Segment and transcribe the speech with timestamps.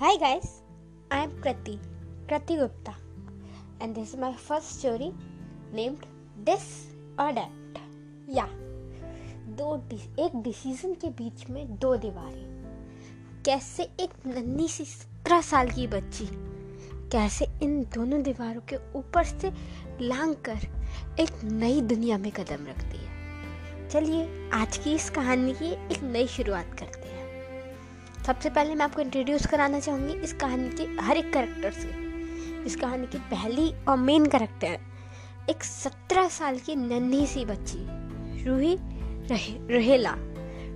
[0.00, 0.46] Hi guys,
[1.12, 1.74] I am Krati,
[2.26, 2.92] Krati Gupta,
[3.82, 5.08] and this is my first story
[5.74, 5.98] named
[6.46, 7.50] That.
[8.30, 8.46] या
[9.56, 12.64] दो एक decision के बीच में दो दीवारें।
[13.46, 16.28] कैसे एक नन्ही सी सत्रह साल की बच्ची
[17.08, 19.52] कैसे इन दोनों दीवारों के ऊपर से
[20.00, 20.58] लांग कर
[21.20, 23.10] एक नई दुनिया में कदम रखती है?
[23.88, 26.99] चलिए आज की इस कहानी की एक नई शुरुआत करते हैं।
[28.26, 31.88] सबसे पहले मैं आपको इंट्रोड्यूस कराना चाहूँगी इस कहानी के हर एक करेक्टर से।
[32.66, 34.78] इस कहानी की पहली और मेन करेक्टर
[35.50, 37.78] एक सत्रह साल की नन्ही सी बच्ची
[38.44, 38.76] रूही
[39.30, 40.14] रहे, रहेला।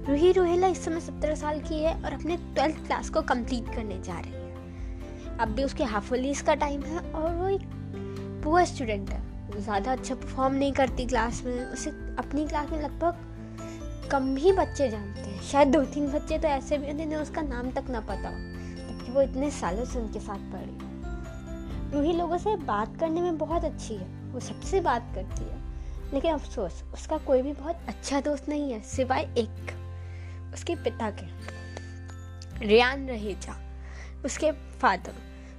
[0.09, 4.01] रूही रोहेला इस समय सत्रह साल की है और अपने ट्वेल्थ क्लास को कंप्लीट करने
[4.03, 7.63] जा रही है। अब भी उसके हाफ़ होलीज का टाइम है और वो एक
[8.45, 9.23] पुअर स्टूडेंट है।
[9.61, 13.33] ज़्यादा अच्छा परफॉर्म नहीं करती क्लास में उसे अपनी क्लास में लगभग
[14.11, 17.71] कम ही बच्चे जानते हैं। शायद दो तीन बच्चे तो ऐसे भी जिन्हें उसका नाम
[17.71, 18.39] तक ना पता हो,
[18.89, 20.79] जबकि वो इतने सालों से उनके साथ पढ़ी
[21.93, 25.59] रूही लोगों से बात करने में बहुत अच्छी है, वो सबसे बात करती है।
[26.15, 32.67] लेकिन अफसोस, उसका कोई भी बहुत अच्छा दोस्त नहीं है, सिवाय एक, उसके पिता के।
[32.67, 33.57] रियान रहेजा,
[34.25, 35.15] उसके फादर,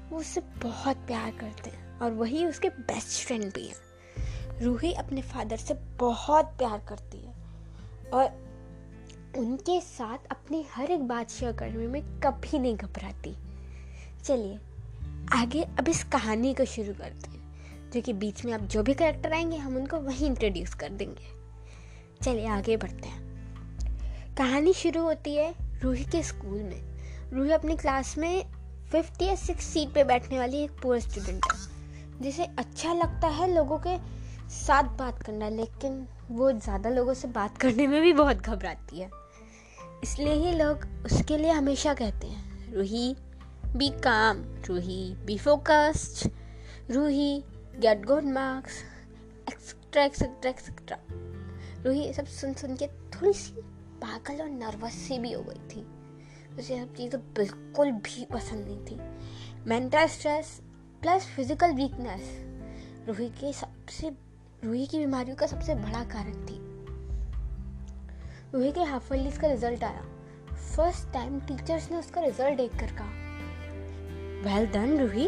[0.09, 3.75] वो उससे बहुत प्यार करते हैं और वही उसके बेस्ट फ्रेंड भी हैं।
[4.61, 7.44] रूही अपने फादर से बहुत प्यार करती है।
[8.13, 8.45] और
[9.37, 13.35] उनके साथ अपनी हर एक बात शेयर करने में कभी नहीं घबराती।
[14.23, 14.59] चलिए,
[15.31, 17.55] आगे अब इस कहानी को शुरू करते हैं,
[17.91, 21.35] जो कि बीच में आप जो भी करेक्टर आएँगे, हम उनको वहीं इंट्रोड्यूस कर देंगे।
[22.23, 23.25] चलिए, आगे बढ़ते हैं।
[24.35, 26.95] कहानी शुरू होती है रूही के स्कूल में।
[27.33, 28.45] रूही अपनी क्लास में
[28.91, 31.59] फिफ्थ या सिक्स सीट पे बैठने वाली एक पुअर स्टूडेंट है,
[32.21, 33.97] जिसे अच्छा लगता है लोगों के
[34.49, 39.09] साथ बात करना, लेकिन वो ज़्यादा लोगों से बात करने में भी बहुत घबराती है।
[40.03, 43.15] इसलिए ही लोग उसके लिए हमेशा कहते हैं, Roohi
[43.75, 46.29] be calm Roohi be focused
[46.91, 47.43] Roohi
[47.79, 48.81] get good marks
[49.49, 50.97] etcetera etcetera etcetera
[51.85, 53.61] Roohi सब सुन सुन के थोड़ी सी
[54.01, 55.85] पागल और नर्वस सी भी हो गई थी।
[56.59, 58.99] उसे सब चीज़ें बिल्कुल भी पसंद नहीं थी।
[59.69, 60.59] Mental stress
[61.01, 62.29] plus physical weakness
[63.07, 64.09] Roohi के सबसे
[64.65, 66.55] रूही की बीमारियों का सबसे बड़ा कारण थी।
[68.53, 70.01] रूही के हाफ़ का रिज़ल्ट आया।
[70.53, 73.07] फ़र्स्ट टाइम टीचर्स ने उसका रिज़ल्ट देख कर कहा।
[74.45, 75.27] Well done Roohi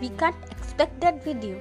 [0.00, 1.54] we can't expect that with you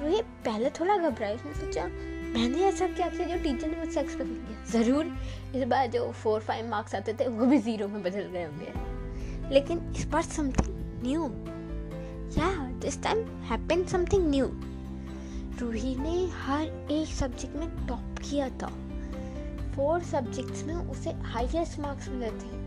[0.00, 4.30] Roohi पहले थोड़ा घबराई उसने सोचा, मैंने ऐसा क्या किया जो टीचर ने मुझसे एक्सपेक्ट
[4.30, 4.64] किया?
[4.72, 5.16] ज़रूर,
[5.54, 9.52] इस बार जो फोर फाइव मार्क्स आते थे, वो भी ज़ीरो में बदल गए होंगे।
[9.54, 11.24] लेकिन इस बार समथिंग न्यू
[12.38, 14.46] या this time happen something new
[15.60, 18.66] Roohi ने हर एक सब्जेक्ट में टॉप किया था।
[19.76, 22.64] फोर सब्जेक्ट्स में उसे हाईएस्ट मार्क्स मिले थे।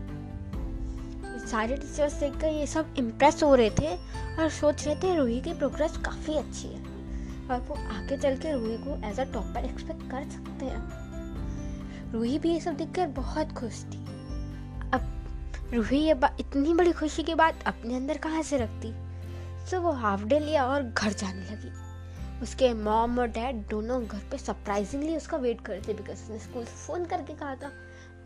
[1.46, 3.96] सारे टीचर्स देखकर ये सब इम्प्रेस हो रहे थे
[4.38, 6.80] और सोच रहे थे रूही की प्रोग्रेस काफ़ी अच्छी है।
[7.50, 12.38] और वो आगे चल के रूही को एज अ टॉपर एक्सपेक्ट कर सकते हैं। रूही
[12.38, 13.98] भी ये सब देखकर बहुत खुश थी।
[14.90, 15.26] अब
[15.74, 18.94] रूही ये बात इतनी बड़ी खुशी की बात अपने अंदर कहाँ से रखती?
[19.70, 21.87] तो वो हाफ़ डे लिया और घर जाने लगी।
[22.42, 26.38] उसके मॉम और डैड दोनों घर पे सरप्राइजिंगली उसका वेट कर रहे थे बिकॉज़ उसने
[26.38, 27.70] स्कूल से फ़ोन करके कहा था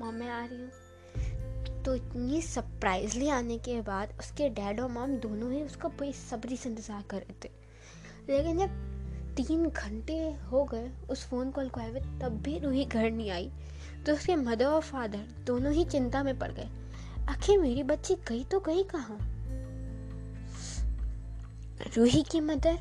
[0.00, 5.16] मॉम मैं आ रही हूँ। तो इतनी सरप्राइजली आने के बाद उसके डैड और मॉम
[5.18, 7.50] दोनों ही उसका बेसब्री से इंतज़ार कर रहे थे।
[8.28, 8.90] लेकिन जब
[9.36, 10.18] तीन घंटे
[10.50, 13.50] हो गए उस फ़ोन कॉल को आए हुए, तब भी रूही घर नहीं आई।
[14.06, 16.68] तो उसके मदर और फादर दोनों ही चिंता में पड़ गए।
[17.28, 19.18] आखिर मेरी बच्ची गई तो गई कहाँ?
[21.96, 22.78] रूही की मदर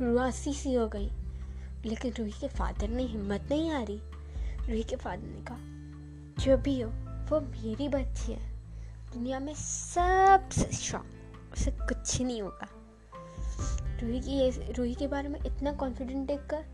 [0.00, 1.10] रुआसी सी हो गई।
[1.86, 4.00] लेकिन रूही के फादर ने हिम्मत नहीं आ रही
[4.68, 5.58] रूही के फादर ने कहा,
[6.44, 6.90] जो भी हो,
[7.30, 8.58] वो मेरी बच्ची है।
[9.14, 11.06] दुनिया में सबसे स्ट्रॉन्ग
[11.52, 12.68] उसे कुछ नहीं होगा।
[14.02, 16.64] रूही की रूही के बारे में इतना कॉन्फिडेंट देखकर,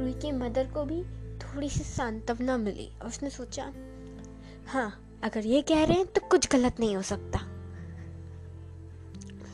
[0.00, 1.02] रूही के मदर को भी
[1.38, 3.72] थोड़ी सी सांत्वना मिली। और उसने सोचा
[4.66, 7.40] हाँ अगर ये कह रहे हैं तो कुछ गलत नहीं हो सकता।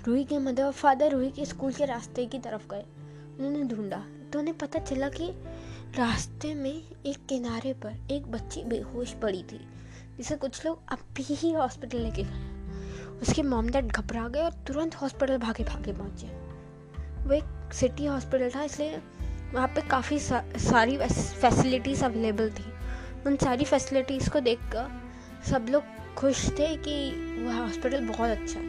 [0.06, 2.84] रूही के मदर और फादर रूही के स्कूल के रास्ते की तरफ़ गए।
[3.40, 4.02] उन्होंने ढूंढा
[4.32, 5.30] तो उन्हें पता चला कि
[5.96, 9.60] रास्ते में एक किनारे पर एक बच्ची बेहोश पड़ी थी
[10.16, 14.94] जिसे कुछ लोग अभी ही हॉस्पिटल लेके गए। उसके मॉम डैड घबरा गए और तुरंत
[14.94, 16.26] हॉस्पिटल भागे भागे पहुँचे।
[17.24, 19.00] वो एक सिटी हॉस्पिटल था इसलिए
[19.54, 22.64] वहाँ पे काफ़ी सा, सारी फैसिलिटीज़ अवेलेबल थी।
[23.26, 25.00] उन सारी फैसिलिटीज़ को देखकर
[25.50, 26.94] सब लोग खुश थे कि
[27.44, 28.68] वह हॉस्पिटल बहुत अच्छा है।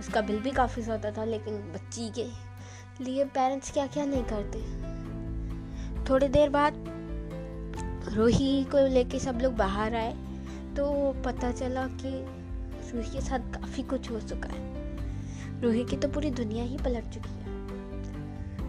[0.00, 2.24] उसका बिल भी काफ़ी ज़्यादा था लेकिन बच्ची के
[3.02, 4.58] लिए पेरेंट्स क्या क्या नहीं करते?
[6.04, 6.74] थोड़ी देर बाद
[8.08, 10.12] रूही को लेके सब लोग बाहर आए
[10.76, 12.10] तो पता चला कि
[12.92, 17.04] रूही के साथ काफ़ी कुछ हो चुका है। रूही की तो पूरी दुनिया ही पलट
[17.04, 17.50] चुकी है।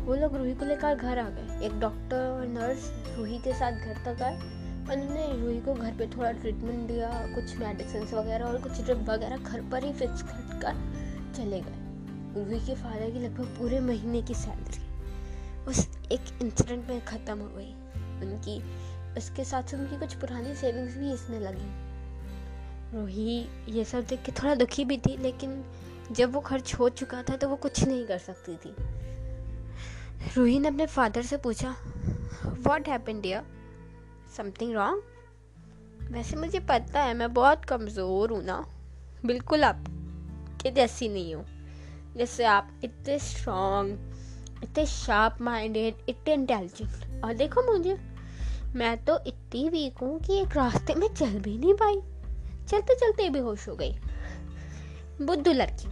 [0.04, 3.72] वो लोग रूही को लेकर घर आ गए। एक डॉक्टर और नर्स रूही के साथ
[3.72, 4.36] घर तक आए।
[4.84, 9.38] उन्होंने रूही को घर पे थोड़ा ट्रीटमेंट दिया, कुछ मेडिसिन वगैरह और कुछ ड्रिप वगैरह
[9.38, 10.24] घर पर ही फिक्स
[10.64, 10.76] कर
[11.36, 11.83] चले गए।
[12.36, 14.82] रूही के फादर की लगभग पूरे महीने की सैलरी
[15.68, 17.74] उस एक इंसिडेंट में ख़त्म हो गई।
[18.24, 18.58] उनकी,
[19.18, 21.68] उसके साथ उनकी कुछ पुरानी सेविंग्स भी इसमें लगी।
[22.94, 23.38] रूही
[23.70, 25.64] ये सब देख के थोड़ा दुखी भी थी, लेकिन
[26.12, 28.76] जब वो खर्च हो चुका था तो वो कुछ नहीं कर सकती थी।
[30.36, 31.76] रूही ने अपने फादर से पूछा
[32.46, 33.44] what happen dear
[34.38, 35.02] something wrong
[36.12, 38.66] वैसे मुझे पता है, मैं बहुत कमज़ोर हूँ ना।
[39.26, 41.46] बिल्कुल आपके जैसी नहीं हूँ।
[42.18, 44.10] जैसे आप इतने स्ट्रॉन्ग
[44.64, 47.98] इतने शार्प माइंडेड इतने इंटेलिजेंट और देखो मुझे,
[48.76, 51.96] मैं तो इतनी वीक हूँ कि एक रास्ते में चल भी नहीं पाई।
[52.68, 53.92] चलते चलते बेहोश हो गई।
[55.22, 55.88] बुद्धू लड़की।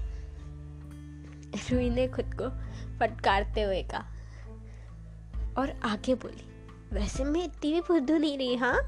[1.71, 2.49] रुई ने खुद को
[2.99, 4.05] फटकारते हुए कहा।
[5.57, 6.49] और आगे बोली,
[6.93, 8.81] वैसे मैं इतनी भी बुद्धू नहीं रही हाँ?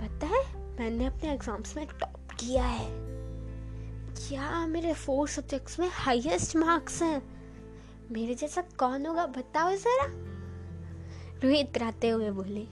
[0.00, 0.44] पता है,
[0.78, 3.13] मैंने अपने एग्ज़ाम्स में टॉप किया है।
[4.14, 7.22] क्या मेरे फोर सब्जेक्ट्स में हाईएस्ट मार्क्स हैं?
[8.10, 10.06] मेरे जैसा कौन होगा, बताओ ज़रा।
[11.44, 12.68] रूही इतराते हुए बोली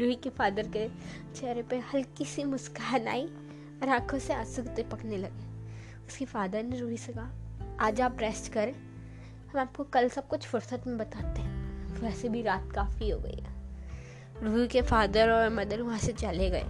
[0.00, 0.88] रूही के फादर के
[1.34, 3.26] चेहरे पे हल्की सी मुस्कान आई
[3.82, 5.68] और आँखों से आँसू पकने लगे।
[6.06, 7.30] उसके फादर ने रूही से कहा,
[7.80, 8.74] आज आप रेस्ट करें,
[9.52, 11.60] हम आपको कल सब कुछ फुर्सत में बताते हैं।
[12.00, 13.54] वैसे भी रात काफ़ी हो गई है।
[14.42, 16.64] रूही के फादर और मदर वहाँ से चले गए।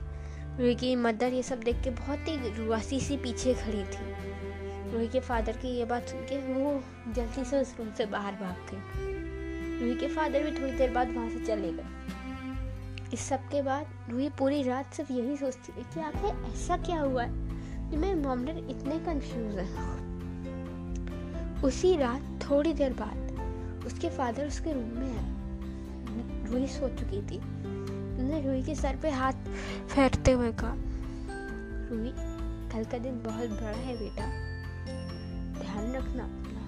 [0.60, 5.08] रूही की मदर ये सब देख के बहुत ही रुआसी सी पीछे खड़ी थी। रूही
[5.08, 8.56] के फादर की ये बात सुन के वो जल्दी से उस रूम से बाहर भाग
[8.70, 8.78] गई।
[9.80, 11.86] रूही के फादर भी थोड़ी देर बाद वहाँ से चले गए।
[13.12, 17.00] इस सब के बाद रूही पूरी रात सिर्फ़ यही सोचती थी कि आखिर ऐसा क्या
[17.00, 17.30] हुआ है
[17.90, 20.00] कि मेरे मॉम इतने कंफ्यूज हैं।
[21.62, 25.34] उसी रात थोड़ी देर बाद उसके फादर उसके रूम में आए।
[26.50, 27.40] रूही सो चुकी थी।
[28.20, 29.32] उन्होंने रूही के सर पे हाथ
[29.88, 30.74] फेरते हुए कहा
[31.90, 32.12] रूही
[32.70, 34.26] कल का दिन बहुत बड़ा है बेटा।
[35.60, 36.60] ध्यान रखना अपना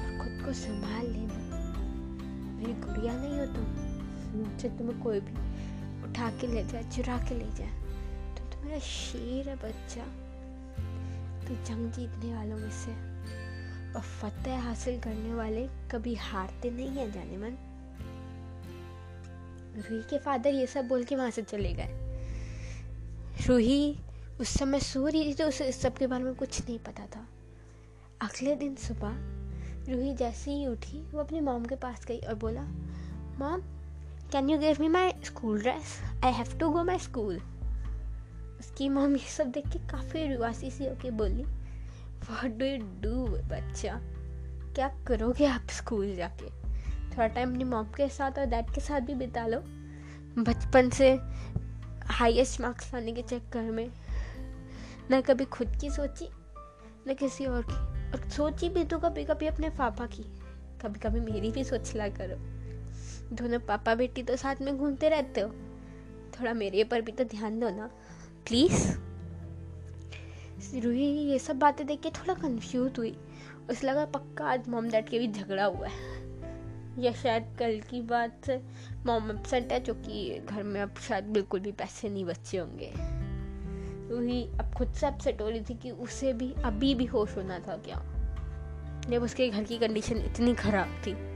[0.00, 1.38] और खुद को संभाल लेना।
[2.58, 5.32] मेरी गुड़िया नहीं हो तुम मुझसे तुम्हें कोई भी
[6.02, 7.68] उठा के ले जाए, चुरा के ले जाए।
[8.36, 10.04] तुम तो मेरा शेर है बच्चा।
[11.46, 12.92] तू जंग जीतने वालों में से
[13.92, 17.56] और फतेह हासिल करने वाले कभी हारते नहीं हैं, जाने मन।
[19.76, 21.88] रूही के फादर ये सब बोल के वहाँ से चले गए।
[23.46, 23.98] रूही,
[24.40, 27.06] उस समय सो रही थी तो उसे, इस सब के बारे में कुछ नहीं पता
[27.06, 27.28] था।
[28.20, 29.12] अगले दिन सुबह
[29.92, 32.62] रूही जैसे ही उठी, वो अपनी मॉम के पास गई और बोला,
[33.38, 33.62] mom
[34.32, 37.36] can you give me my school dress I have to go my school
[38.60, 41.42] उसकी मॉम ये सब देख के काफ़ी रुआसी सी होके बोली
[42.30, 44.00] वॉट डू यू डू बच्चा?
[44.74, 46.63] क्या करोगे आप स्कूल जाके?
[47.14, 49.60] थोड़ा टाइम अपनी मॉम के साथ और डैड के साथ भी बिता लो।
[50.42, 51.18] बचपन से
[52.04, 53.90] हाईएस्ट मार्क्स लाने के चक्कर में।
[55.12, 56.28] न कभी खुद की सोची,
[57.08, 60.22] न किसी और की। और सोची भी तो कभी कभी अपने पापा की।
[60.82, 62.36] कभी कभी मेरी भी सोच ला करो।
[63.36, 65.48] दोनों पापा बेटी तो साथ में घूमते रहते हो।
[66.40, 67.86] थोड़ा मेरे पर भी तो ध्यान दो ना।
[68.46, 68.92] प्लीज़
[70.78, 73.16] रूही ये सब बातें देख के थोड़ा कंफ्यूज हुई।
[73.70, 76.23] उसे लगा पक्का आज मॉम डैड के भी झगड़ा हुआ है।
[76.98, 78.62] या शायद कल की बात
[79.06, 82.92] मॉम एबसेंट है, जो कि घर में अब शायद बिल्कुल भी पैसे नहीं बचे होंगे।
[84.10, 87.58] रूही अब खुद से अपसेट हो रही थी कि उसे भी, अभी भी होश होना
[87.58, 88.02] था क्या?
[89.10, 91.34] जब उसके घर की कंडीशन इतनी ख़राब थी।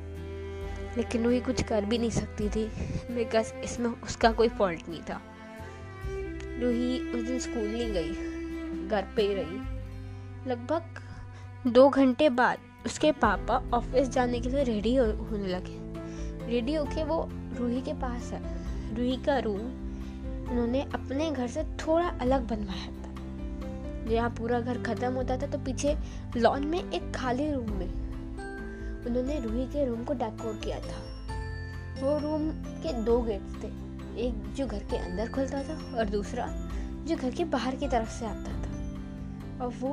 [0.96, 2.64] लेकिन रूही कुछ कर भी नहीं सकती थी
[3.14, 5.22] बिकॉज़ इसमें उसका कोई फॉल्ट नहीं था।
[6.60, 8.12] रूही उस दिन स्कूल नहीं गई,
[8.88, 9.78] घर पे ही रही।
[10.50, 10.82] लगभग
[11.66, 12.58] दो घंटे बाद
[12.88, 17.28] उसके पापा ऑफ़िस जाने के लिए रेडी हो, होने लगे रेडी होके वो
[17.58, 18.40] रूही के पास है।
[18.96, 19.60] रूही का रूम
[20.50, 25.58] उन्होंने अपने घर से थोड़ा अलग बनवाया था। जहाँ पूरा घर खत्म होता था तो
[25.58, 25.96] पीछे
[26.36, 27.86] लॉन में एक खाली रूम में
[29.06, 31.02] उन्होंने रूही के रूम को डेकोर किया था।
[32.00, 32.50] वो रूम
[32.82, 33.68] के दो गेट्स थे
[34.26, 36.46] एक जो घर के अंदर खुलता था और दूसरा
[37.06, 39.92] जो घर के बाहर की तरफ़ से आता था। और वो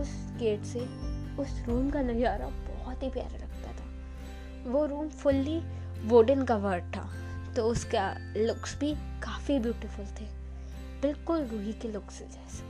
[0.00, 0.80] उस गेट से
[1.38, 5.58] उस रूम का नज़ारा बहुत ही प्यारा लगता था। वो रूम फुल्ली
[6.08, 7.08] वुडन कवर्ड था
[7.56, 10.24] तो उसका लुक्स भी काफ़ी ब्यूटीफुल थे।
[11.02, 12.64] बिल्कुल रूही के लुक्स जैसे।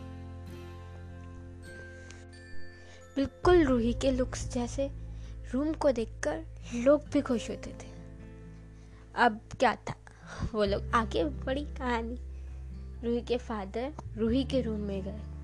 [3.17, 4.91] बिल्कुल रूही के लुक्स जैसे
[5.53, 6.43] रूम को देखकर
[6.77, 7.95] लोग भी खुश होते थे।
[9.15, 9.95] अब क्या था?
[10.55, 12.19] वो लोग आगे बड़ी कहानी।
[13.05, 15.36] रूही के फादर रूही के रूम में गए।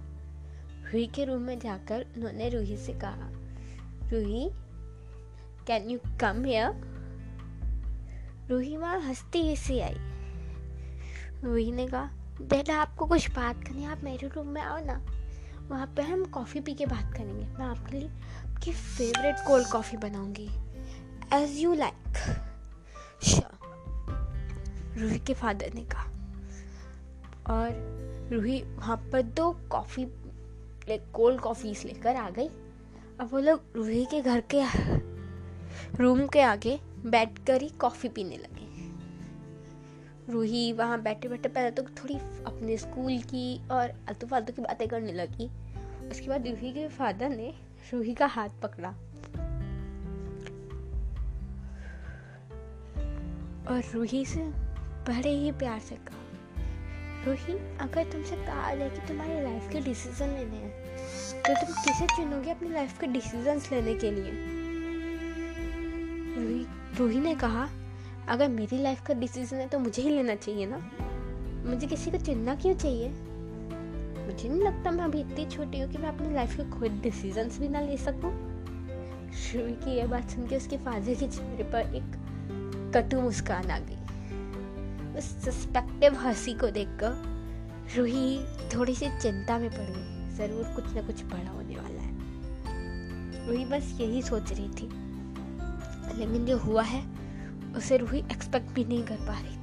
[0.93, 3.29] रूही के रूम में जाकर उन्होंने रूही से कहा
[4.11, 4.49] Roohi
[5.67, 6.91] can you come here
[8.51, 9.97] Roohi वहाँ हंसती हँसी आई।
[11.45, 12.11] रूही ने कहा
[12.43, 15.01] डेडा आपको कुछ बात करनी है, आप मेरे रूम में आओ ना।
[15.69, 18.09] वहाँ पे हम कॉफ़ी पी के बात करेंगे। मैं आपके लिए
[18.47, 20.49] आपकी फेवरेट कोल्ड कॉफ़ी बनाऊँगी।
[21.33, 22.19] एज यू लाइक
[24.99, 26.05] रूही के फादर ने कहा।
[27.51, 30.05] और रूही वहाँ पर दो कॉफ़ी
[30.89, 32.49] कोल्ड कॉफ़ीज लेकर आ गई।
[33.21, 34.63] अब वो लोग रूही के घर के
[35.99, 38.71] रूम के आगे बैठ कर ही कॉफ़ी पीने लगे।
[40.33, 42.15] रूही वहाँ बैठे बैठे पहले तो थोड़ी
[42.47, 45.47] अपने स्कूल की और आलतू फालतू की बातें करने लगी।
[46.11, 47.55] उसके बाद रूही के फादर ने
[47.93, 48.89] रूही का हाथ पकड़ा।
[53.69, 54.41] और रूही से
[55.09, 56.22] बड़े ही प्यार से कहा
[57.27, 60.71] रूही अगर तुमसे कहा जाए कि तुम्हारी लाइफ के डिसीज़न लेने हैं
[61.43, 64.31] तो तुम किसे चुनोगे अपनी लाइफ के डिसीजंस लेने के लिए?
[66.99, 67.69] रूही ने कहा,
[68.29, 70.79] अगर मेरी लाइफ का डिसीज़न है तो मुझे ही लेना चाहिए ना?
[71.67, 73.09] मुझे किसी को चुनना क्यों चाहिए?
[73.09, 77.59] मुझे नहीं लगता मैं अभी इतनी छोटी हूँ कि मैं अपनी लाइफ के खुद डिसीजंस
[77.59, 78.33] भी ना ले सकूँ।
[79.55, 83.79] रूही की यह बात सुन के उसके फादर के चेहरे पर एक कटु मुस्कान आ
[83.79, 84.02] गई।
[85.19, 88.39] उस सस्पेक्टिव हँसी को देखकर रूही
[88.75, 93.65] थोड़ी सी चिंता में पड़। गई ज़रूर कुछ ना कुछ बड़ा होने वाला है। रूही
[93.65, 94.89] बस यही सोच रही थी।
[96.19, 97.03] लेकिन जो हुआ है,
[97.77, 99.63] उसे रूही एक्सपेक्ट भी नहीं कर पा रही थी।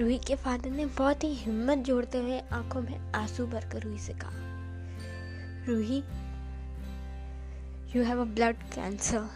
[0.00, 4.12] रूही के फादर ने बहुत ही हिम्मत जोड़ते हुए आँखों में आँसू भरकर रूही से
[4.14, 4.30] कहा,
[5.68, 6.02] Roohi
[7.96, 9.28] you have a blood cancer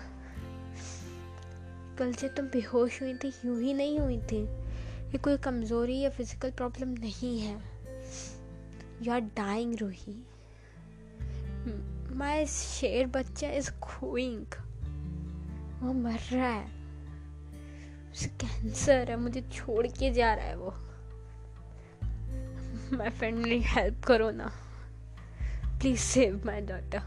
[1.98, 4.44] कल से तुम बेहोश हुई थी, यूँ ही नहीं हुई थी।
[5.08, 7.54] ये कोई कमज़ोरी या फ़िज़िकल प्रॉब्लम नहीं है।
[9.02, 10.16] You are dying Roohi
[12.16, 14.46] my शेर बच्चा इज़ खोइंग
[15.82, 16.66] वो मर रहा है।
[18.12, 20.74] उसे कैंसर है। मुझे छोड़ के जा रहा है वो।
[22.96, 24.52] माई फ्रेंड मेरी हेल्प करो ना।
[25.80, 27.02] Please save my daughter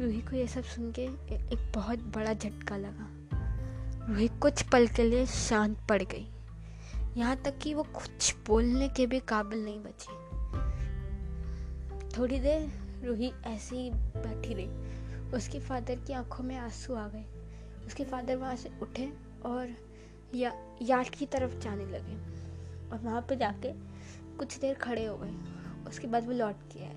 [0.00, 3.10] Roohi को ये सब सुन के एक बहुत बड़ा झटका लगा।
[4.08, 6.28] रूही कुछ पल के लिए शांत पड़ गई।
[7.16, 10.26] यहाँ तक कि वो कुछ बोलने के भी काबिल नहीं बची।
[12.18, 12.72] थोड़ी देर
[13.06, 14.68] रूही ऐसे ही बैठी रही।
[15.36, 17.24] उसके फादर की आँखों में आँसू आ गए।
[17.86, 19.12] उसके फादर वहाँ से उठे
[19.46, 19.74] और
[20.34, 22.14] या, यार्ड की तरफ़ जाने लगे।
[22.90, 23.72] और वहाँ पे जाके
[24.38, 25.34] कुछ देर खड़े हो गए।
[25.88, 26.96] उसके बाद वो लौट के आए।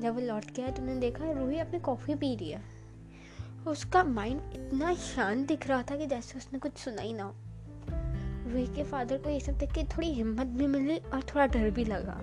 [0.00, 2.83] जब वो लौट के आए तो उन्होंने देखा रूही अपनी कॉफ़ी पी रही है।
[3.66, 7.34] उसका माइंड इतना शांत दिख रहा था कि जैसे उसने कुछ सुना ही ना हो।
[8.50, 11.70] रूही के फादर को ये सब देख के थोड़ी हिम्मत भी मिली और थोड़ा डर
[11.70, 12.20] भी लगा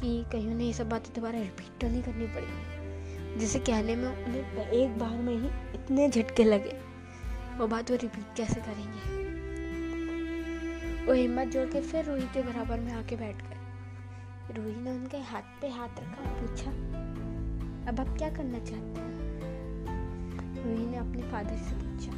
[0.00, 4.08] कि कहीं उन्हें ये सब बातें दोबारा रिपीट तो नहीं करनी पड़ेगी जैसे कहने में
[4.08, 6.76] उन्हें एक बार में ही इतने झटके लगे।
[7.58, 9.24] वो बात वो रिपीट कैसे करेंगे?
[11.06, 15.18] वो हिम्मत जोड़ के फिर रूही के बराबर में आके बैठ गए। रूही ने उनके
[15.24, 16.70] हाथ पे हाथ रखा और पूछा,
[17.90, 19.15] अब आप क्या करना चाहते हैं?
[20.66, 22.12] रूही ने अपने फादर से पूछा।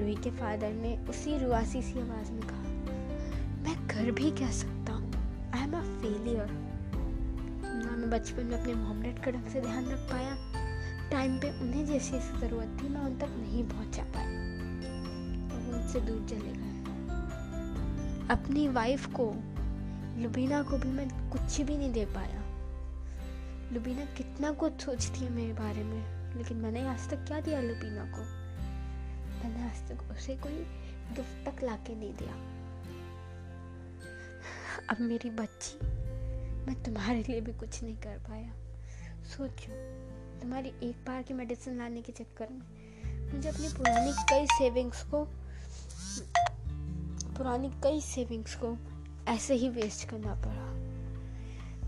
[0.00, 2.62] रूही के फादर ने उसी रुआसी सी आवाज़ में कहा,
[3.64, 5.12] मैं कर भी क्या सकता हूँ।
[5.54, 6.46] आई एम अ फेलियर
[7.74, 10.36] ना मैं बचपन में अपने मोम डैड का ढंग से ध्यान रख पाया।
[11.10, 14.38] टाइम पे उन्हें जैसी जैसी ज़रूरत थी, मैं उन तक नहीं पहुँचा पाया
[15.48, 16.68] वो उनसे दूर चले गए।
[18.30, 19.32] अपनी वाइफ को,
[20.18, 22.42] लुबीना को भी मैं कुछ भी नहीं दे पाया।
[23.72, 28.04] लुबीना कितना कुछ सोचती है मेरे बारे में। लेकिन मैंने आज तक क्या दिया लुबीना
[28.04, 28.22] को?
[29.40, 30.56] मैंने आज तक उसे कोई
[31.16, 32.34] गिफ्ट तक ला के नहीं दिया।
[34.90, 35.86] अब मेरी बच्ची,
[36.66, 38.52] मैं तुम्हारे लिए भी कुछ नहीं कर पाया।
[39.24, 39.72] सोचो,
[40.40, 45.24] तुम्हारी एक बार की मेडिसिन लाने के चक्कर में मुझे अपनी पुरानी कई सेविंग्स को,
[47.36, 48.76] पुरानी कई सेविंग्स को
[49.28, 50.70] ऐसे ही वेस्ट करना पड़ा।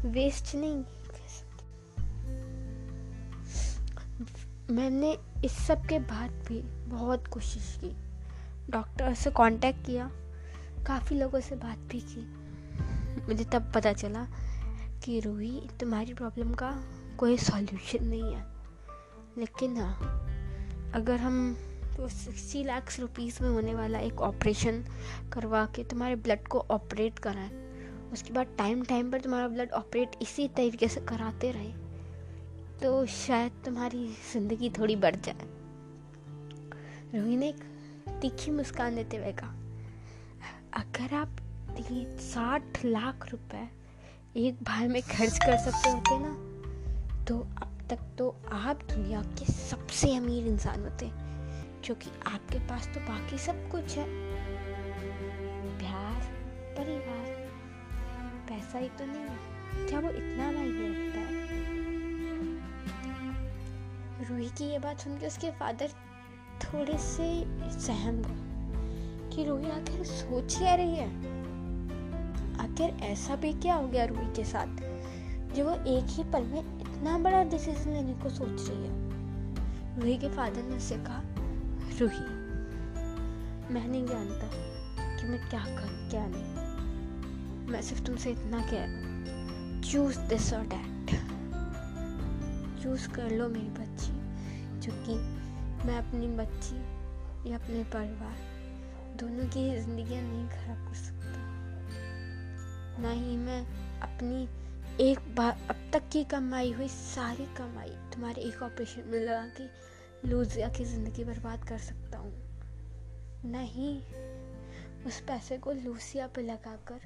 [0.08, 0.84] वेस्ट नहीं
[4.70, 7.96] मैंने इस सब के बाद भी बहुत कोशिश की।
[8.70, 10.10] डॉक्टर से कांटेक्ट किया।
[10.86, 12.42] काफ़ी लोगों से बात भी की।
[13.28, 14.26] मुझे तब पता चला
[15.04, 16.82] कि रूही, तुम्हारी प्रॉब्लम का
[17.18, 18.46] कोई सॉल्यूशन नहीं है।
[19.38, 19.94] लेकिन हाँ
[20.94, 21.56] अगर हम
[21.96, 24.84] तो सिक्सटी लाख रुपीज़ में होने वाला एक ऑपरेशन
[25.32, 27.72] करवा के तुम्हारे ब्लड को ऑपरेट कराएँ,
[28.12, 31.81] उसके बाद टाइम टाइम पर तुम्हारा ब्लड ऑपरेट इसी तरीके से कराते रहे
[32.82, 35.46] तो शायद तुम्हारी ज़िंदगी थोड़ी बढ़ जाए।
[37.14, 37.60] रोही ने एक
[38.22, 39.54] तीखी मुस्कान देते हुए कहा,
[40.74, 41.36] अगर आप
[42.22, 43.68] साठ लाख रुपए
[44.38, 49.52] एक बार में खर्च कर सकते होते ना तो अब तक तो आप दुनिया के
[49.52, 51.10] सबसे अमीर इंसान होते
[51.84, 54.06] क्योंकि आपके पास तो बाकी सब कुछ है।
[55.78, 56.20] प्यार,
[56.76, 57.26] परिवार,
[58.48, 61.31] पैसा ही तो नहीं है क्या वो इतना मायने रखता है?
[64.30, 65.88] रूही की ये बात सुन के उसके फादर
[66.64, 67.44] थोड़े से
[67.80, 71.08] सहम गए कि रूही आखिर सोच क्या रही है?
[72.60, 74.66] आखिर ऐसा भी क्या हो गया रूही के साथ
[75.54, 79.02] जो वो एक ही पल में इतना बड़ा डिसीज़न लेने को सोच रही है?
[80.00, 81.22] रूही के फादर ने उससे कहा,
[82.00, 82.42] रूही,
[83.74, 84.46] मैं नहीं जानता
[85.16, 86.62] कि मैं क्या करूँ, क्या नहीं।
[87.66, 89.12] मैं सिर्फ़ तुमसे इतना कह रहा
[89.80, 90.91] चूज़ दिस और डैट
[92.82, 94.12] चूज़ कर लो मेरी बच्ची
[94.80, 95.14] क्योंकि
[95.86, 96.76] मैं अपनी बच्ची
[97.50, 98.36] या अपने परिवार
[99.16, 101.40] दोनों की ज़िंदगी नहीं खराब कर सकता।
[103.02, 103.60] ना ही मैं
[104.00, 104.48] अपनी
[105.00, 110.28] एक बार अब तक की कमाई हुई सारी कमाई तुम्हारे एक ऑपरेशन में लगा के
[110.28, 112.32] लूजिया की ज़िंदगी बर्बाद कर सकता हूँ।
[113.44, 113.96] नहीं
[115.06, 117.00] उस पैसे को लूसिया पे लगाकर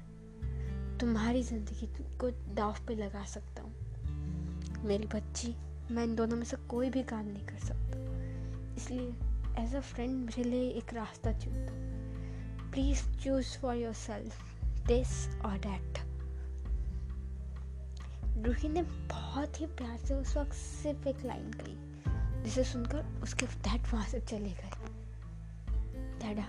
[0.99, 5.55] तुम्हारी ज़िंदगी को दाव पे लगा सकता हूँ। मेरी बच्ची
[5.91, 7.99] मैं इन दोनों में से कोई भी काम नहीं कर सकता।
[8.75, 9.13] इसलिए
[9.63, 11.53] एज अ फ्रेंड मेरे लिए एक रास्ता चुन
[12.73, 14.41] please choose for yourself
[14.87, 15.99] this और डैट
[18.45, 21.77] रूही ने बहुत ही प्यार से उस वक्त सिर्फ़ एक लाइन कही,
[22.43, 24.71] जिसे सुनकर उसके डैड वहाँ से चले गए।
[26.21, 26.45] Dada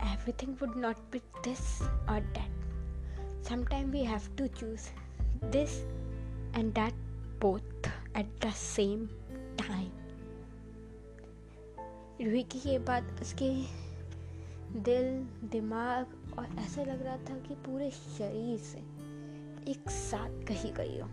[0.00, 2.50] everything would not be this और that.
[3.50, 4.88] Sometimes we have to choose
[5.52, 5.80] this
[6.54, 6.92] and that
[7.40, 7.99] both.
[8.16, 9.06] At the same
[9.58, 9.90] time
[12.26, 13.50] Roohi की बात उसके
[14.80, 16.06] दिल, दिमाग
[16.38, 18.78] और ऐसा लग रहा था कि पूरे शरीर से
[19.70, 21.08] एक साथ कही गई हो।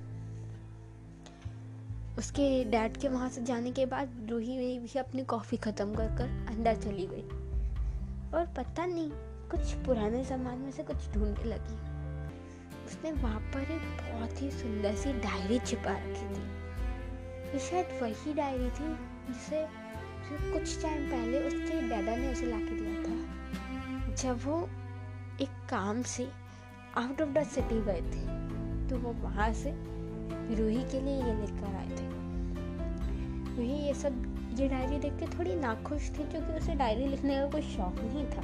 [2.18, 6.46] उसके डैड के वहाँ से जाने के बाद रूही भी अपनी कॉफ़ी ख़त्म कर कर
[6.50, 7.24] अंदर चली गई।
[8.34, 9.12] और पता नहीं,
[9.52, 11.76] कुछ पुराने ज़माने में से कुछ ढूँढने लगी।
[12.86, 16.67] उसने वहाँ पर एक बहुत ही सुंदर सी डायरी छिपा रखी थी।
[17.54, 18.90] ये शायद वही डायरी थी
[19.28, 19.66] जिसे
[20.28, 24.58] जो कुछ टाइम पहले उसके डैडा ने उसे ला के दिया था। जब वो
[25.42, 26.28] एक काम से
[26.98, 28.26] आउट ऑफ़ द सिटी गए थे
[28.90, 29.72] तो वो वहाँ से
[30.56, 32.06] रूही के लिए ये लेकर आए थे।
[33.56, 34.24] रूही, ये सब,
[34.60, 38.26] ये डायरी देख के थोड़ी नाखुश थी, क्योंकि उसे डायरी लिखने का कोई शौक नहीं
[38.28, 38.44] था।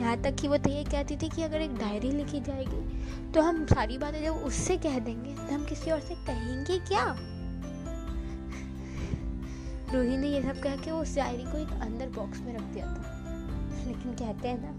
[0.00, 3.42] यहाँ तक कि वो तो ये कहती थी कि अगर एक डायरी लिखी जाएगी तो
[3.42, 7.04] हम सारी बातें जब उससे कह देंगे तो हम किसी और से कहेंगे क्या?
[9.94, 12.86] रूही ने ये सब कह के उस डायरी को एक अंदर बॉक्स में रख दिया
[12.86, 13.18] था।
[13.86, 14.70] लेकिन कहते हैं ना,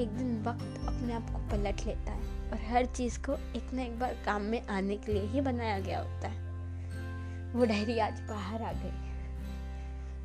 [0.00, 3.82] एक दिन वक्त अपने आप को पलट लेता है और हर चीज़ को एक ना
[3.82, 6.48] एक बार काम में आने के लिए ही बनाया गया होता है।
[7.52, 8.92] वो डायरी आज बाहर आ गई।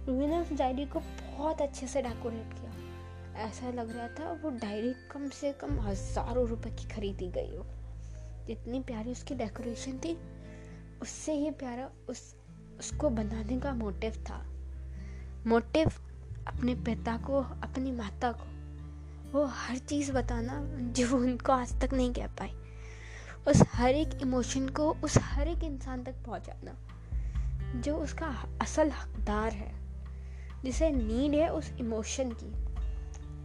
[0.08, 2.72] रूबी ने उस डायरी को बहुत अच्छे से डेकोरेट किया।
[3.44, 7.66] ऐसा लग रहा था वो डायरी कम से कम हज़ारों रुपए की खरीदी गई हो।
[8.48, 10.18] जितनी प्यारी उसकी डेकोरेशन थी,
[11.02, 12.36] उससे ही प्यारा उस
[12.80, 14.46] उसको बनाने का मोटिव था।
[15.48, 15.92] मोटिव
[16.48, 18.56] अपने पिता को, अपनी माता को।
[19.32, 22.54] वो हर चीज़ बताना जो उनको आज तक नहीं कह पाई।
[23.48, 26.76] उस हर एक इमोशन को, उस हर एक इंसान तक पहुंचाना,
[27.82, 29.76] जो उसका असल हकदार है,
[30.64, 32.52] जिसे नीड है उस इमोशन की,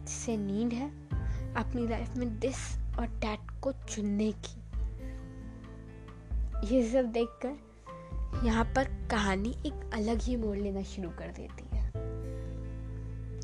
[0.05, 0.89] जिसे नीड है
[1.53, 4.61] अपनी लाइफ में दिस और डैट को चुनने की।
[6.75, 7.70] ये सब देखकर
[8.33, 11.91] यहाँ पर कहानी एक अलग ही मोड़ लेना शुरू कर देती है।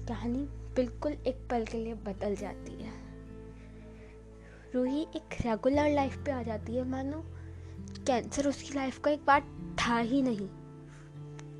[0.08, 0.40] कहानी
[0.76, 2.92] बिल्कुल एक पल के लिए बदल जाती है।
[4.76, 7.24] रूही एक रेगुलर लाइफ पे आ जाती है, मानो।
[8.08, 9.44] कैंसर उसकी लाइफ का एक पार्ट
[9.80, 10.48] था ही नहीं।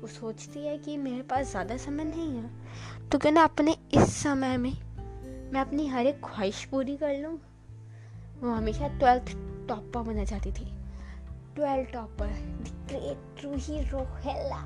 [0.00, 4.14] वो सोचती है कि मेरे पास ज़्यादा समय नहीं है तो क्यों ना अपने इस
[4.14, 4.72] समय में
[5.52, 7.38] मैं अपनी हर एक ख्वाहिश पूरी कर लूँ।
[8.40, 9.36] वो हमेशा ट्वेल्थ
[9.68, 10.77] टॉपर बनना चाहती थी।
[11.58, 14.58] Twelfth topper the great Roohi Rohela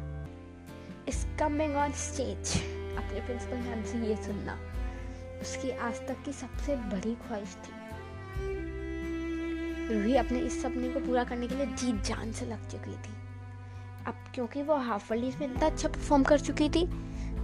[1.08, 2.50] is coming on stage
[2.98, 4.56] अपने प्रिंसिपल मैम से ये सुनना।
[5.42, 7.72] उसकी आज तक की सबसे बड़ी ख्वाहिश थी।
[9.94, 13.14] रूही अपने इस सपने को पूरा करने के लिए जीत जान से लग चुकी थी।
[14.06, 16.86] अब क्योंकि वो हाफ़ वर्ल्ड में इतना अच्छा परफॉर्म कर चुकी थी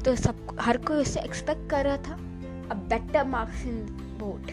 [0.05, 2.15] तो सब, हर कोई उससे एक्सपेक्ट कर रहा था।
[2.71, 3.85] अब better marks in
[4.21, 4.47] board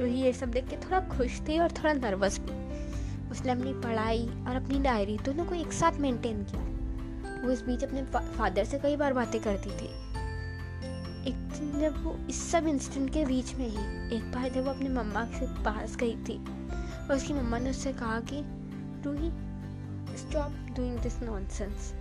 [0.00, 2.65] Roohi ये सब देख के थोड़ा खुश थी और थोड़ा नर्वस भी।
[3.36, 6.62] उसने अपनी पढ़ाई और अपनी डायरी दोनों को एक साथ मेंटेन किया।
[7.42, 8.02] वो इस बीच अपने
[8.38, 9.86] फादर से कई बार बातें करती थी।
[11.28, 14.70] एक दिन जब वो इस सब इंसिडेंट के बीच में ही, एक बार जब वो
[14.70, 16.38] अपने मम्मा के पास गई थी,
[17.06, 18.42] और उसकी मम्मा ने उससे कहा कि,
[19.04, 19.30] Roohi
[20.16, 21.92] stop doing this nonsense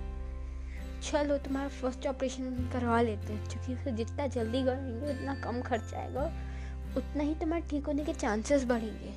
[1.03, 5.93] चलो तुम्हारा फ़र्स्ट ऑपरेशन करवा लेते हैं, क्योंकि उसे जितना जल्दी करेंगे, उतना कम खर्च
[5.93, 6.25] आएगा
[6.97, 9.14] उतना ही तुम्हारे ठीक होने के चांसेस बढ़ेंगे.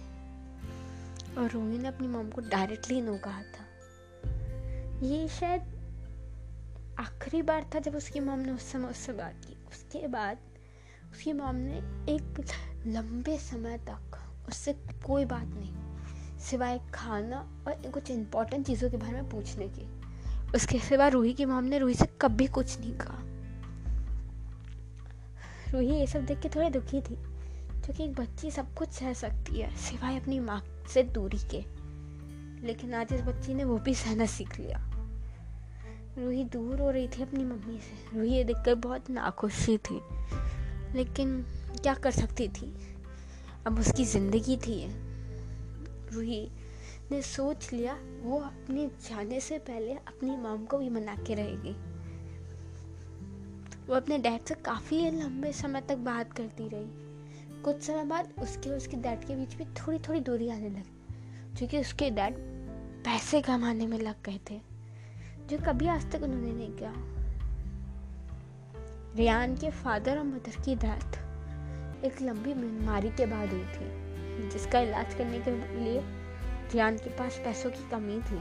[1.38, 3.66] और रोही ने अपनी मॉम को डायरेक्टली नो कहा था।
[5.02, 5.76] ये शायद
[7.00, 10.38] आखिरी बार था जब उसकी मॉम ने उस समय उससे बात की। उसके बाद
[11.10, 12.40] उसकी मॉम ने एक
[12.86, 14.72] लंबे समय तक उससे
[15.06, 15.72] कोई बात नहीं,
[16.40, 19.86] सिवाय खाना और कुछ इम्पोर्टेंट चीज़ों के बारे में पूछने की।
[20.54, 23.22] उसके सिवा रूही की मॉम ने रूही से कभी कुछ नहीं कहा।
[25.72, 29.60] रूही ये सब देख के थोड़ी दुखी थी, क्योंकि एक बच्ची सब कुछ सह सकती
[29.60, 31.60] है, सिवाय अपनी माँ से दूरी के।
[32.66, 34.84] लेकिन आज इस बच्ची ने वो भी सहना सीख लिया।
[36.18, 40.00] रूही दूर हो रही थी अपनी मम्मी से। रूही ये देखकर बहुत नाखुशी थी।
[40.94, 41.42] लेकिन
[41.82, 42.74] क्या कर सकती थी?
[43.66, 44.86] अब उसकी ज़िंदगी थी
[46.12, 46.50] रूही
[47.10, 51.72] ने सोच लिया, वो अपने जाने से पहले अपनी मॉम को भी मना के रहेगी।
[53.86, 57.07] वो अपने डैड से काफ़ी लंबे समय तक बात करती रही।
[57.64, 61.78] कुछ समय बाद उसके उसके डैड के बीच में थोड़ी थोड़ी दूरी आने लगी, क्योंकि
[61.78, 62.34] उसके डैड
[63.04, 64.60] पैसे कमाने में लग गए थे,
[65.48, 66.92] जो कभी आज तक उन्होंने नहीं किया।
[69.16, 71.18] रियान के फादर और मदर की डेथ
[72.04, 76.00] एक लंबी बीमारी के बाद हुई थी, जिसका इलाज करने के लिए
[76.72, 78.40] रियान के पास पैसों की कमी थी।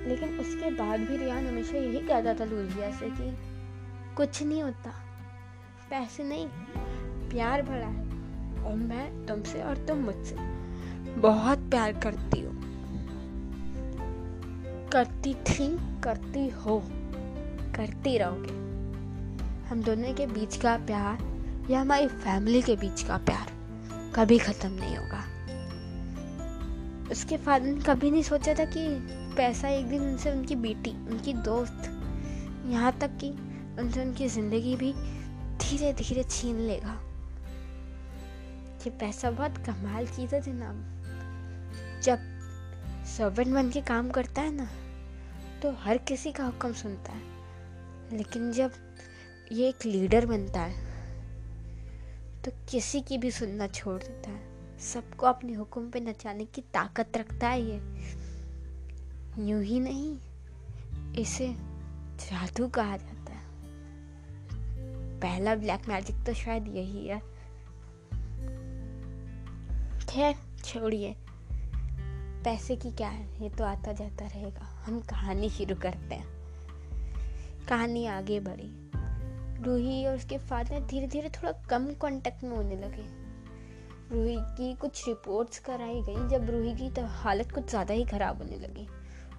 [0.00, 3.36] लेकिन उसके बाद भी रियान हमेशा यही कहता था लूजिया से कि
[4.16, 4.90] कुछ नहीं होता,
[5.90, 6.46] पैसे नहीं
[7.30, 10.36] प्यार बड़ा है और मैं तुमसे और तुम मुझसे
[11.20, 12.58] बहुत प्यार करती हूँ।
[14.92, 16.82] करती थी, करती हो,
[17.76, 18.52] करती रहोगे।
[19.68, 21.18] हम दोनों के बीच का प्यार
[21.70, 23.52] या हमारी फैमिली के बीच का प्यार
[24.14, 25.24] कभी ख़त्म नहीं होगा।
[27.10, 28.86] उसके फादर ने कभी नहीं सोचा था कि
[29.36, 31.90] पैसा एक दिन उनसे उनकी बेटी, उनकी दोस्त,
[32.66, 33.30] यहाँ तक कि
[33.78, 34.92] उनसे उनकी ज़िंदगी भी
[35.56, 37.09] धीरे धीरे छीन लेगा।
[38.80, 40.76] ये पैसा बहुत कमाल चीज़ है जनाब।
[42.02, 42.18] जब
[43.06, 44.68] सर्वेंट बन के काम करता है ना
[45.62, 48.72] तो हर किसी का हुक्म सुनता है। लेकिन जब
[49.52, 50.88] ये एक लीडर बनता है
[52.42, 57.16] तो किसी की भी सुनना छोड़ देता है। सबको अपने हुक्म पे नचाने की ताकत
[57.16, 57.76] रखता है ये।
[59.48, 60.16] यूँ ही नहीं,
[61.14, 61.48] इसे
[62.20, 63.44] जादू कहा जाता है।
[65.20, 67.29] पहला ब्लैक मैजिक तो शायद यही है।
[70.10, 71.14] खैर छोड़िए।
[72.44, 73.42] पैसे की क्या है?
[73.42, 76.26] ये तो आता जाता रहेगा। हम कहानी शुरू करते हैं।
[77.68, 78.70] कहानी आगे बढ़ी।
[79.62, 83.04] रूही और उसके फादर धीरे धीरे थोड़ा कम कांटेक्ट में होने लगे।
[84.12, 88.42] रूही की कुछ रिपोर्ट्स कराई गई। जब रूही की तो हालत कुछ ज़्यादा ही ख़राब
[88.42, 88.88] होने लगी।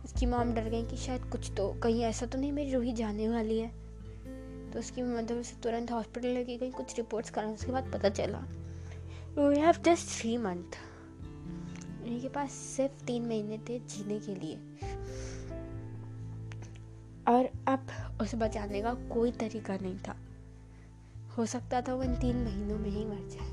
[0.05, 3.29] उसकी मॉम डर गई कि शायद कुछ तो कहीं ऐसा तो नहीं, मेरी रूही जाने
[3.29, 3.67] वाली है।
[4.71, 8.45] तो उसकी मदर उसे तुरंत हॉस्पिटल लेके गई। कुछ रिपोर्ट्स कराई उसके बाद पता चला।
[9.38, 10.76] We have just three month
[12.04, 14.56] उनके पास सिर्फ़ तीन महीने थे जीने के लिए।
[17.28, 17.88] और अब
[18.22, 20.15] उसे बचाने का कोई तरीका नहीं था।
[21.38, 23.50] हो सकता था वो इन तीन महीनों में ही मर जाए।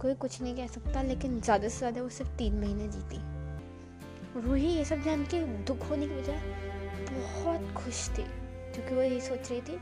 [0.00, 4.68] कोई कुछ नहीं कह सकता, लेकिन ज़्यादा से ज़्यादा वो सिर्फ़ तीन महीने जीती। रूही
[4.68, 6.42] ये सब जान के दुख होने की बजाय
[7.10, 8.22] बहुत खुश थी,
[8.74, 9.78] क्योंकि वो यही सोच रही थी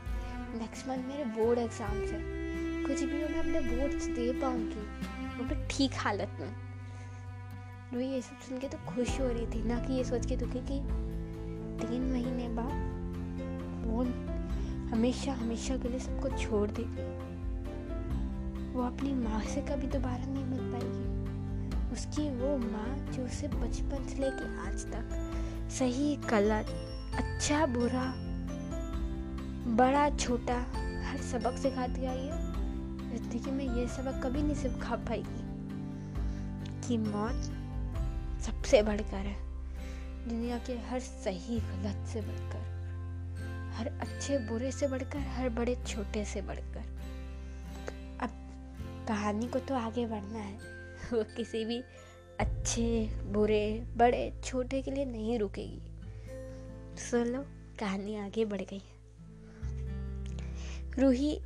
[0.59, 2.40] नेक्स्ट मंथ मेरे बोर्ड एग्ज़ाम्स है।
[2.91, 6.49] कुछ भी मैं अपने बोर्ड्स दे पाऊँगी। भी ठीक हालत में।
[7.93, 10.35] रूही ये सब सुन के तो खुश हो रही थी, ना कि ये सोच के
[10.35, 10.79] दुखी कि
[11.85, 14.03] तीन महीने बाद वो
[14.91, 17.05] हमेशा हमेशा के लिए सबको छोड़ देगी
[18.73, 24.07] वो अपनी माँ से कभी दोबारा नहीं मिल पाएगी। उसकी वो माँ जो उसे बचपन
[24.07, 26.75] से लेके आज तक सही, गलत
[27.15, 28.13] अच्छा बुरा,
[29.75, 30.65] बड़ा, छोटा,
[31.05, 32.50] हर सबक सिखाती आई है
[33.11, 35.51] ज़िंदगी में ये सबक कभी नहीं सिखा पाएगी
[36.87, 37.57] कि मौत
[38.41, 39.51] सबसे बढ़कर है।
[40.29, 42.61] दुनिया के हर सही, गलत से बढ़कर,
[43.75, 46.83] हर अच्छे, बुरे से बढ़कर, हर बड़े, छोटे से बढ़कर।
[48.21, 48.29] अब
[49.07, 50.57] कहानी को तो आगे बढ़ना है।
[51.13, 51.83] वो किसी भी
[52.39, 55.81] अच्छे, बुरे, बड़े, छोटे के लिए नहीं रुकेगी।
[56.97, 57.45] सुन लो,
[57.79, 58.81] कहानी आगे बढ़ गई।
[60.99, 61.41] रूही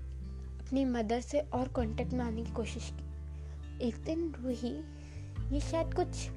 [0.66, 4.72] अपनी मदर से और कांटेक्ट में आने की कोशिश की। एक दिन रूही
[5.52, 6.30] ये शायद कुछ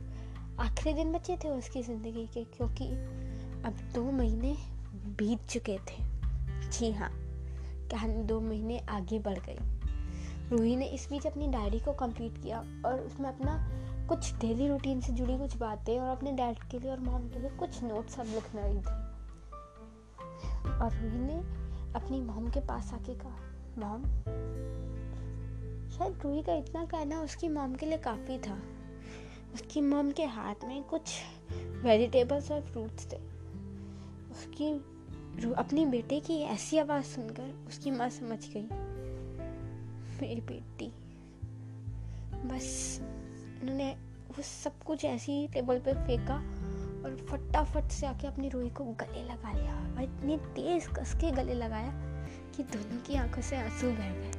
[0.60, 2.88] आखिरी दिन बचे थे उसकी ज़िंदगी के, क्योंकि
[3.64, 4.54] अब दो महीने
[5.18, 6.02] बीत चुके थे।
[6.70, 7.10] जी हाँ
[7.90, 9.58] कहानी दो महीने आगे बढ़ गई
[10.50, 13.56] रूही ने इस बीच अपनी डायरी को कंप्लीट किया और उसमें अपना
[14.08, 17.38] कुछ डेली रूटीन से जुड़ी कुछ बातें और अपने डैड के लिए और मॉम के
[17.38, 19.06] लिए कुछ नोट्स सब लिख रही थी।
[20.78, 21.38] और रूही ने
[21.94, 23.38] अपनी मॉम के पास आके कहा
[23.78, 24.02] मॉम।
[25.90, 28.58] शायद रूही का इतना कहना उसकी मॉम के लिए काफ़ी था।
[29.54, 31.14] उसकी मॉम के हाथ में कुछ
[31.84, 33.16] वेजिटेबल्स और फ्रूट्स थे।
[34.30, 34.72] उसकी
[35.52, 38.66] अपनी बेटे की ऐसी आवाज़ सुनकर उसकी माँ समझ गई,
[40.20, 40.92] मेरी बेटी,
[42.48, 42.98] बस
[43.62, 43.90] उन्होंने
[44.28, 46.36] वो सब कुछ ऐसे टेबल पे फेंका
[47.04, 51.30] और फटाफट से आके अपनी रूही को गले लगा लिया और इतनी तेज कस के
[51.30, 52.07] गले लगाया
[52.56, 54.30] कि दोनों की आँखों से आँसू बह गए।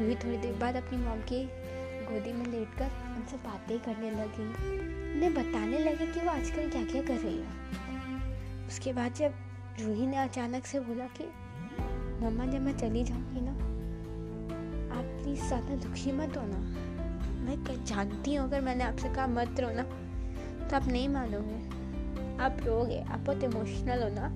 [0.00, 1.44] रूही थोड़ी देर बाद अपनी मॉम की
[2.04, 4.46] गोदी में लेटकर उनसे बातें करने लगी।
[5.14, 9.34] उन्हें बताने लगे कि वो आजकल क्या क्या कर रही है। उसके बाद जब
[9.80, 11.24] रूही ने अचानक से बोला कि,
[12.24, 13.52] मम्मा, जब मैं चली जाऊँगी ना,
[14.98, 16.58] आप प्लीज़ ज़्यादा दुखी मत होना।
[17.40, 21.80] मैं जानती हूँ, अगर मैंने आपसे कहा मत रो ना तो आप नहीं मानोगे।
[22.42, 24.26] आप रोगे आप बहुत इमोशनल हो ना।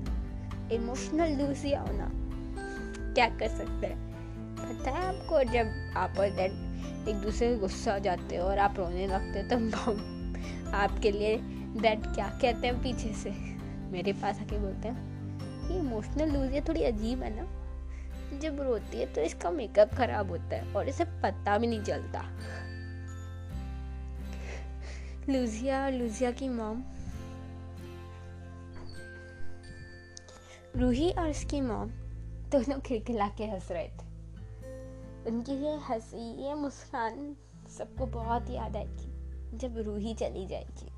[0.75, 2.24] इमोशनल लूजिया हो ना।
[3.15, 3.99] क्या कर सकते हैं?
[4.57, 8.59] पता है आपको, जब आप और डैड एक दूसरे से गुस्सा हो जाते हो और
[8.59, 11.37] आप रोने लगते हो तो आपके लिए
[11.81, 13.31] डैड क्या कहते हैं पीछे से?
[13.93, 18.39] मेरे पास आके बोलते हैं, ये इमोशनल लूजिया थोड़ी अजीब है ना?
[18.39, 22.23] जब रोती है तो इसका मेकअप खराब होता है और इसे पता भी नहीं चलता.
[25.29, 26.83] लूजिया और लूजिया की मॉम
[30.77, 31.91] रूही और उसकी मॉम
[32.55, 34.13] दोनों खिलखिला के हंस रहे थे
[35.27, 37.35] उनकी ये हँसी ये मुस्कान
[37.79, 40.91] सबको बहुत याद आएगी जब रूही चली जाएगी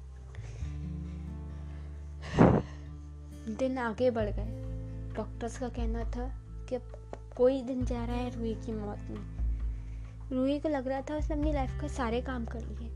[3.55, 6.29] दिन आगे बढ़ गए डॉक्टर्स का कहना था
[6.69, 6.93] कि अब
[7.37, 9.37] कोई दिन जा रहा है रूही की मौत में
[10.33, 12.89] रूही को लग रहा था उसने अपनी लाइफ का सारे काम कर लिए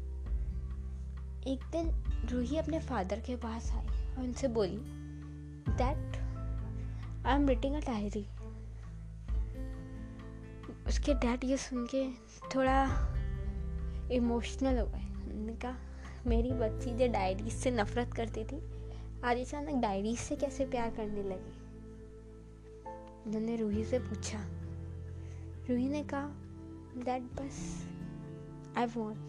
[1.52, 1.90] एक दिन
[2.30, 4.80] रूही अपने फादर के पास आई और उनसे बोली
[5.72, 6.20] that
[7.26, 8.26] I am writing a diary
[10.90, 12.10] उसके डैड ये सुन के
[12.54, 12.84] थोड़ा
[14.12, 15.76] इमोशनल हो गए उन्होंने कहा,
[16.26, 18.60] मेरी बच्ची जो डायरी से नफरत करती थी,
[19.24, 21.58] आज अचानक डायरी से कैसे प्यार करने लगी
[23.26, 24.38] उन्होंने रूही से पूछा
[25.70, 26.26] रूही ने कहा
[27.04, 27.88] दैट बस
[28.78, 29.28] I want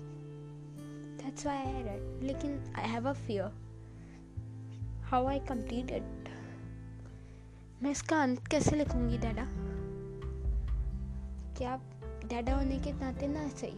[1.22, 2.24] That's why I read.
[2.24, 3.50] लेकिन I have a fear.
[5.12, 6.30] How I complete it.
[7.84, 9.71] मैं इसका अंत कैसे लिखूँगी, डैडा
[11.62, 11.84] क्या आप
[12.26, 13.78] डैडा होने के नाते ना सही।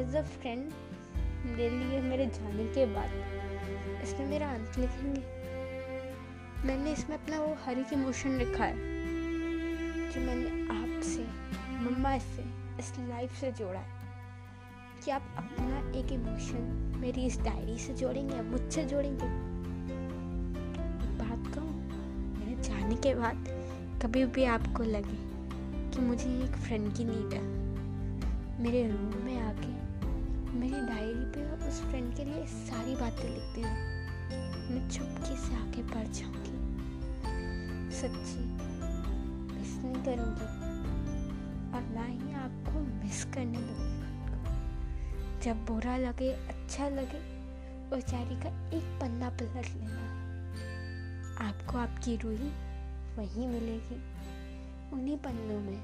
[0.00, 0.72] एज अ फ्रेंड
[1.46, 3.10] मेरे लिए, मेरे जाने के बाद,
[4.02, 5.20] इसमें मेरा अंत लिखेंगे।
[6.66, 8.76] मैंने इसमें अपना वो हर एक इमोशन लिखा है,
[10.10, 11.22] जो मैंने आपसे
[11.74, 12.42] मम्मा से,
[12.78, 14.00] इस लाइफ से जोड़ा है।
[15.04, 19.26] कि आप अपना एक इमोशन मेरी इस डायरी से जोड़ेंगे मुझसे जोड़ेंगे।
[21.18, 21.88] बात कहूँ
[22.38, 23.44] मेरे जाने के बाद,
[24.02, 25.27] कभी भी आपको लगे।
[25.94, 27.42] कि मुझे एक फ्रेंड की नीड है।
[28.62, 29.72] मेरे रूम में आके,
[30.58, 33.70] मेरी डायरी पे उस फ्रेंड के लिए सारी बातें लिखती हूँ।
[34.70, 36.58] मैं चुपके से आके पढ़ जाऊँगी।
[37.96, 38.40] सच्ची
[39.54, 40.48] मिस नहीं करूँगी।
[41.68, 43.98] और ना ही आपको मिस करने दूँगी।
[45.42, 47.18] जब बुरा लगे अच्छा लगे
[47.96, 50.18] उस डायरी का एक पन्ना पलट लेना।
[51.48, 52.50] आपको आपकी रूही
[53.16, 54.17] वहीं मिलेगी।
[54.92, 55.80] उन्हीं पन्नों में।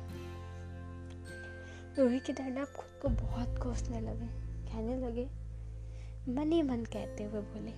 [1.98, 4.26] रूही के डैड आप खुद को बहुत कोसने लगे।
[4.68, 5.24] कहने लगे,
[6.32, 7.72] मन ही मन कहते हुए बोले,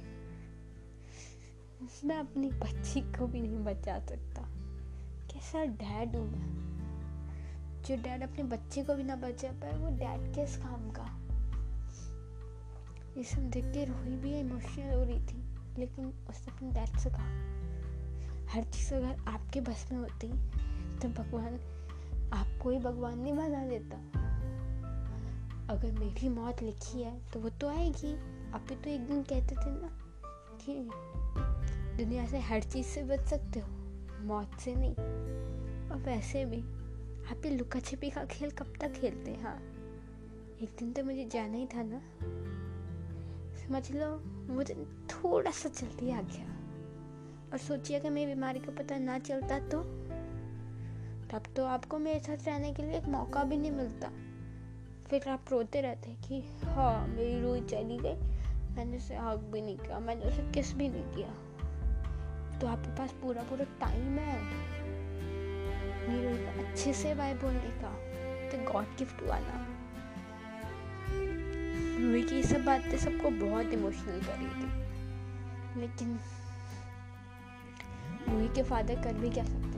[2.04, 4.42] मैं अपनी बच्ची को भी नहीं बचा सकता।
[5.32, 6.66] कैसा डैड हूँ मैं।
[7.82, 11.06] जो डैड अपने बच्चे को भी ना बचा पाए, वो डैड किस काम का?
[13.16, 17.10] ये सब देख के रोही भी इमोशनल हो रही थी, लेकिन उसने अपने डैड से
[17.10, 17.28] कहा,
[18.52, 20.26] हर चीज़ अगर आपके बस में होती
[20.96, 21.54] तो भगवान
[22.32, 23.96] आपको ही भगवान नहीं बना देता।
[25.72, 28.14] अगर मेरी मौत लिखी है तो वो तो आएगी।
[28.52, 29.88] आप ही तो एक दिन कहते थे ना
[30.62, 30.90] कि
[32.04, 33.68] दुनिया से हर चीज़ से बच सकते हो,
[34.22, 34.94] मौत से नहीं।
[35.90, 36.60] और वैसे भी,
[37.26, 39.42] आप ये लुका छिपी का खेल कब तक खेलते हैं?
[39.42, 39.58] हाँ
[40.62, 42.00] एक दिन तो मुझे जाना ही था ना।
[43.56, 44.22] समझ लो,
[44.54, 44.74] मुझे
[45.10, 46.56] थोड़ा सा जल्दी आ गया।
[47.52, 50.05] और सोचिए कि मेरी बीमारी का पता ना चलता तो?
[51.56, 54.08] तो आपको मेरे साथ रहने के लिए एक मौका भी नहीं मिलता।
[55.08, 58.14] फिर आप रोते रहते कि हाँ मेरी रूह चली गई।
[58.74, 61.28] मैंने उसे हक भी नहीं किया, मैंने उसे किस भी नहीं किया।
[62.58, 64.34] तो आपके पास पूरा पूरा टाइम है
[66.64, 67.92] अच्छे से बाय बोलने का
[68.50, 69.66] तो गॉड गिफ्ट हुआ ना।
[72.00, 76.18] रूही की सब बातें सबको बहुत इमोशनल कर थी। लेकिन
[78.28, 79.75] रूही के फादर कर भी क्या सकते?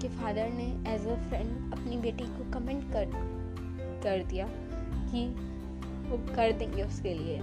[0.00, 3.04] के फादर ने एज अ फ्रेंड अपनी बेटी को कमेंट कर
[4.02, 4.46] कर दिया
[5.10, 5.28] कि
[6.10, 7.40] वो कर देंगे उसके लिए।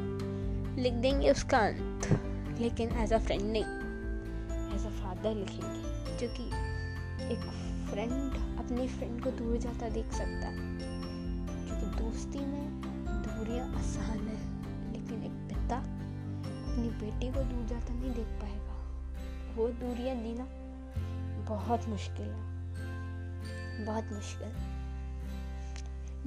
[0.83, 2.21] लिख देंगे उसका अंत।
[2.59, 3.63] लेकिन एज अ फ्रेंड नहीं।
[4.75, 6.47] एज अ फादर लिखेंगे। जो कि
[7.33, 7.39] एक
[7.91, 10.77] फ्रेंड अपनी फ्रेंड को दूर जाता देख सकता है।
[11.67, 18.13] क्योंकि दोस्ती में दूरियाँ आसान है, लेकिन एक पिता अपनी बेटी को दूर जाता नहीं
[18.13, 18.73] देख पाएगा।
[19.55, 20.64] वो दूरियाँ देना
[21.45, 22.55] बहुत मुश्किल है।
[23.85, 24.75] बहुत मुश्किल।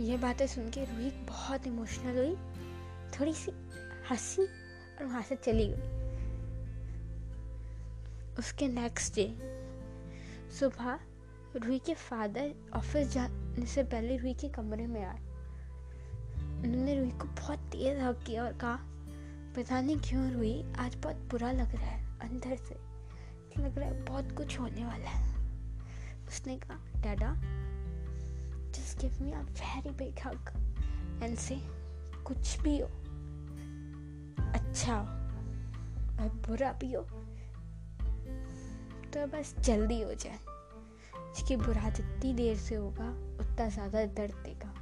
[0.04, 2.36] ये बातें सुन के रूही बहुत इमोशनल हुई
[3.10, 3.52] थोड़ी सी
[4.10, 4.42] हँसी
[4.98, 5.98] और वहाँ से चली गई।
[8.38, 9.36] उसके नेक्स्ट डे
[10.60, 11.00] सुबह
[11.56, 15.18] रूही के फादर ऑफ़िस जाने से पहले रूही के कमरे में आए।
[16.64, 18.78] उन्होंने रूही को बहुत तेज हक किया और कहा,
[19.56, 22.87] पता नहीं क्यों रूही आज बहुत बुरा लग रहा है अंदर से।
[23.58, 25.26] लग रहा है बहुत कुछ होने वाला है।
[26.28, 27.34] उसने कहा, dada
[28.74, 30.52] just give me a very big hug
[31.22, 31.56] and से
[32.24, 32.88] कुछ भी हो
[34.54, 34.96] अच्छा
[36.20, 37.02] और बुरा भी हो
[39.12, 40.38] तो बस जल्दी हो जाए।
[41.14, 43.08] क्योंकि बुरा जितनी देर से होगा,
[43.40, 44.72] उतना ज़्यादा दर्द देगा।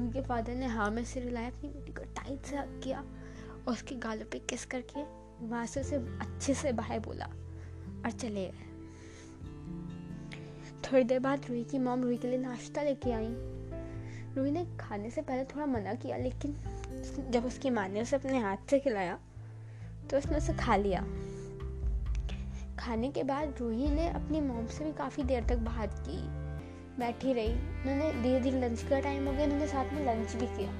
[0.00, 3.72] उनके फादर ने हाँ में से रुलाया अपनी बेटी को टाइट से हक किया और
[3.72, 5.02] उसके गालों पे किस करके
[5.40, 7.26] वहाँ से अच्छे से बाहर बोला
[8.04, 8.64] और चले गए।
[10.84, 13.28] थोड़ी देर बाद रूही की मॉम रूही के लिए नाश्ता लेके आई।
[14.36, 16.56] रूही ने खाने से पहले थोड़ा मना किया, लेकिन
[17.30, 19.18] जब उसकी माँ ने उसे अपने हाथ से खिलाया
[20.10, 21.00] तो उसने उसे खा लिया।
[22.78, 26.18] खाने के बाद रूही ने अपनी मॉम से भी काफ़ी देर तक बात की,
[26.98, 30.46] बैठी रही। उन्होंने धीरे धीरे लंच का टाइम हो गया, उन्होंने साथ में लंच भी
[30.46, 30.70] किया।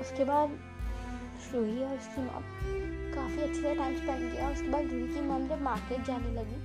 [0.00, 0.58] उसके बाद
[1.54, 2.42] रूही और उसकी मॉम
[3.18, 6.58] काफ़ी अच्छे से टाइम स्पेंड किया उसके बाद रूही की मॉम जब मार्केट जाने लगी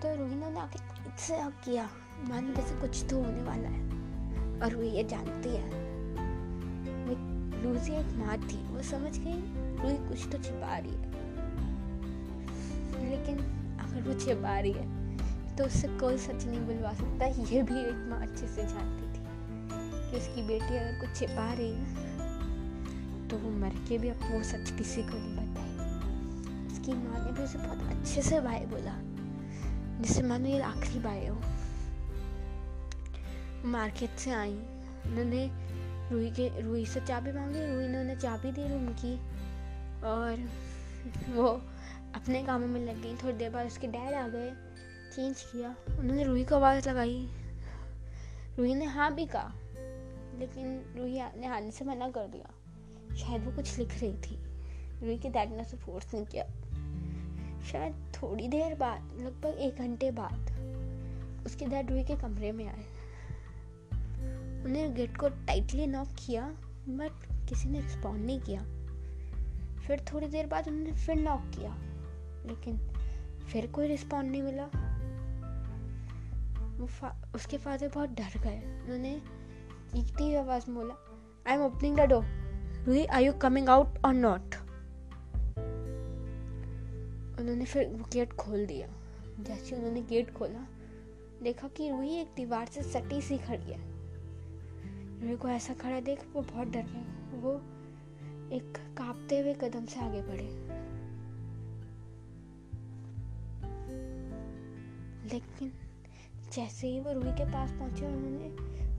[0.00, 1.84] तो रूही ने आके टाइट से हक किया,
[2.24, 3.80] मन जैसे कुछ तो होने वाला है।
[4.60, 5.90] और रूही ये जानती है।
[7.62, 9.40] लूसी एक माँ थी, वो समझ गई
[9.82, 11.10] रूही कुछ तो छिपा रही है।
[13.10, 13.36] लेकिन
[13.80, 18.06] अगर वो छिपा रही है तो उससे कोई सच नहीं बुलवा सकता, ये भी एक
[18.10, 19.22] माँ अच्छे से जानती थी
[20.10, 24.42] कि उसकी बेटी अगर कुछ छिपा रही है तो वो मर के भी अब वो
[24.44, 25.51] सच किसी को नहीं बताएगी
[26.82, 28.92] उसकी माँ ने भी उसे बहुत अच्छे से भाई बोला,
[30.02, 31.34] जिससे मानो ये आखिरी भाई हो।
[33.70, 34.54] मार्केट से आई।
[35.06, 35.42] उन्होंने
[36.10, 39.14] रूही के रूही से चाबी मांगी रूही ने उन्हें चाबी दी रूम की
[40.04, 40.42] और
[41.34, 41.46] वो
[42.14, 44.50] अपने कामों में लग गई। थोड़ी देर बाद उसके डैड आ गए,
[45.14, 47.28] चेंज किया। उन्होंने रूही को आवाज़ लगाई।
[48.58, 49.52] रूही ने हाँ भी कहा,
[50.38, 50.66] लेकिन
[50.98, 52.50] रूही ने आने से मना कर दिया।
[53.16, 54.36] शायद वो कुछ लिख रही थी।
[55.00, 56.46] रूही के डैड ने उसे फोर्स नहीं किया।
[57.62, 60.50] शायद थोड़ी देर बाद लगभग एक घंटे बाद
[61.46, 62.84] उसके डैड रूही के कमरे में आए।
[64.64, 66.46] उन्हें गेट को टाइटली नॉक किया
[66.88, 68.62] बट किसी ने रिस्पॉन्ड नहीं किया।
[69.86, 71.76] फिर थोड़ी देर बाद उन्होंने फिर नॉक किया
[72.46, 72.78] लेकिन
[73.52, 74.64] फिर कोई रिस्पॉन्ड नहीं मिला।
[76.78, 79.20] वो फा, उसके फादर बहुत डर गए। उन्होंने
[79.92, 80.94] चीखती हुई आवाज़ में बोला
[81.46, 82.24] I am opening the door
[82.86, 84.54] Roohi are you coming out और नॉट
[87.42, 88.88] उन्होंने फिर वो गेट खोल दिया।
[89.40, 90.66] जैसे उन्होंने गेट खोला,
[91.42, 93.78] देखा कि रूही एक दीवार से सटी सी खड़ी है।
[95.22, 97.54] रूही को ऐसा खड़ा देख, वो बहुत डर गए वो
[98.56, 100.48] एक कांपते हुए कदम से आगे बढ़े।
[105.32, 105.72] लेकिन
[106.52, 108.48] जैसे ही वो रूही के पास पहुँचे, उन्होंने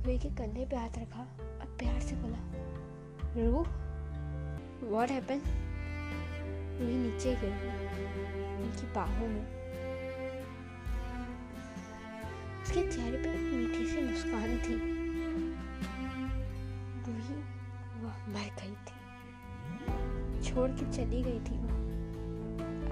[0.03, 1.21] रूही के कंधे पे हाथ रखा
[1.59, 2.39] और प्यार से बोला
[3.37, 3.63] रू
[4.89, 5.41] व्हाट हैपन
[6.79, 7.49] रूही नीचे गिर
[8.61, 9.63] उनकी बाहों में।
[12.63, 14.93] उसके चेहरे पे मीठी सी मुस्कान थी।
[17.07, 17.35] रूही
[18.03, 19.03] वह मर गई थी।
[20.49, 21.83] छोड़ के चली गई थी वो।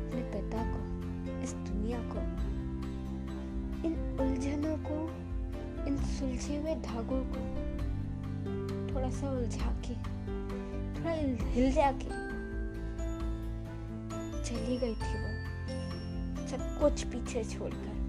[0.02, 0.80] अपने पिता को,
[1.42, 2.20] इस दुनिया को,
[3.88, 5.10] इन उलझनों को,
[5.88, 7.42] इन सुलझे हुए धागों को,
[8.94, 9.96] थोड़ा सा उलझा के,
[11.00, 11.12] थोड़ा
[11.52, 12.21] हिल जाके
[14.52, 15.52] चली गई थी वो।
[16.48, 18.02] सब कुछ पीछे छोड़कर।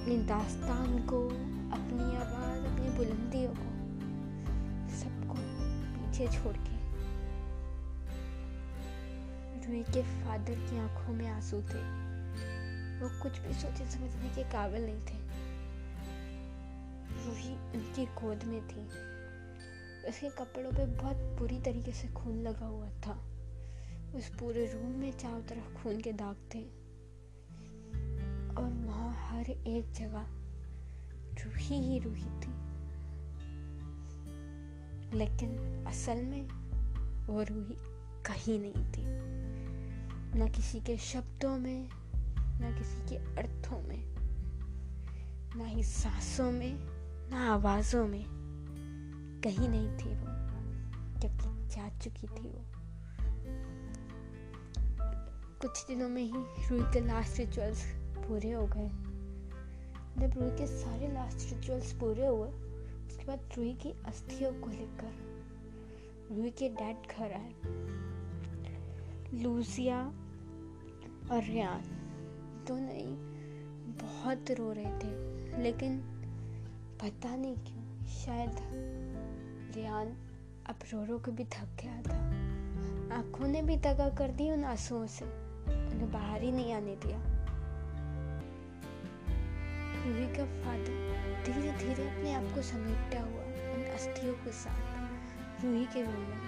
[0.00, 1.28] अपनी दास्तान को,
[1.72, 3.84] अपनी आवाज़, अपनी बुलंदियों को
[4.96, 5.34] सबको
[5.96, 6.74] पीछे छोड़ के
[9.66, 12.04] रूही के फादर की आँखों में आँसू थे।
[13.00, 15.24] वो कुछ भी सोचे समझने के काबिल नहीं थे।
[17.26, 18.88] रूही उनकी गोद में थी।
[20.08, 23.33] उसके कपड़ों पे बहुत बुरी तरीके से खून लगा हुआ था।
[24.14, 26.84] उस पूरे रूम में चारों तरफ़ खून के दाग थे।
[28.54, 30.26] और वहाँ हर एक जगह
[31.44, 32.64] रूही ही रूही थी।
[35.18, 36.42] लेकिन असल में
[37.26, 37.76] वो रूही
[38.26, 39.34] कहीं नहीं थी।
[40.40, 41.88] न किसी के शब्दों में,
[42.38, 44.14] न किसी के अर्थों में,
[45.56, 46.78] ना ही सांसों में,
[47.30, 48.24] ना आवाजों में
[49.44, 50.26] कहीं नहीं थी वो,
[51.20, 52.73] जबकि जा चुकी थी वो।
[55.64, 58.88] कुछ दिनों में ही रूही के लास्ट रिचुअल्स पूरे हो गए।
[60.18, 62.48] जब रूही के सारे लास्ट रिचुअल्स पूरे हुए,
[63.06, 65.14] उसके बाद रूही की अस्थियों को लेकर
[66.36, 67.54] रूही के डैड घर आए।
[69.42, 70.06] लूजिया
[71.30, 71.80] और रियान
[72.68, 73.06] दोनों ही
[74.04, 75.98] बहुत रो रहे थे, लेकिन
[77.02, 78.50] पता नहीं क्यों, शायद
[79.76, 80.06] रियान
[80.66, 82.44] अब रो रो के भी थक गया था।
[83.16, 87.18] आँखों ने भी दगा कर दी उन आंसुओं से। उन्हें बाहर ही नहीं आने दिया।
[90.06, 91.14] रूही का फादर
[91.46, 93.42] धीरे धीरे अपने आप को समेटता हुआ
[93.74, 96.38] उन अस्थियों के साथ रूही के रूम में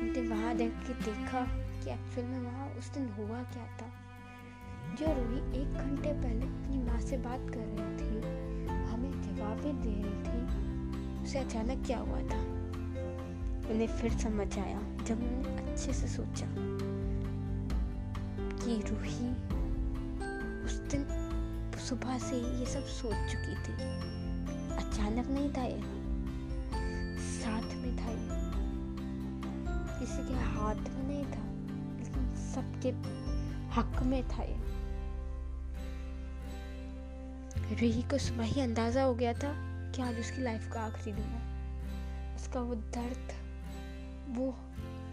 [0.00, 1.40] उनने वहाँ देख के देखा
[1.84, 3.86] कि एक्चुअल में वहाँ उस दिन हुआ क्या था।
[4.94, 8.20] जो रूही एक घंटे पहले अपनी माँ से बात कर रही थी,
[8.66, 12.40] हमें जवाब दे रही थी, उसे अचानक क्या हुआ था?
[13.70, 16.46] उन्हें फिर समझ आया, जब उन्होंने अच्छे से सोचा।
[18.70, 19.30] कि रूही
[20.64, 21.06] उस दिन
[21.88, 23.72] सुबह से ये सब सोच चुकी थी।
[24.76, 25.82] अचानक नहीं था ये।
[27.18, 28.50] साथ में था ये।
[30.00, 31.42] किसी के हाथ में नहीं था,
[31.98, 32.90] लेकिन सबके
[33.74, 34.56] हक में था ये।
[37.74, 39.52] रूही को सुबह ही अंदाज़ा हो गया था
[39.92, 43.32] कि आज उसकी लाइफ का आखिरी दिन है। उसका वो दर्द,
[44.36, 44.58] वो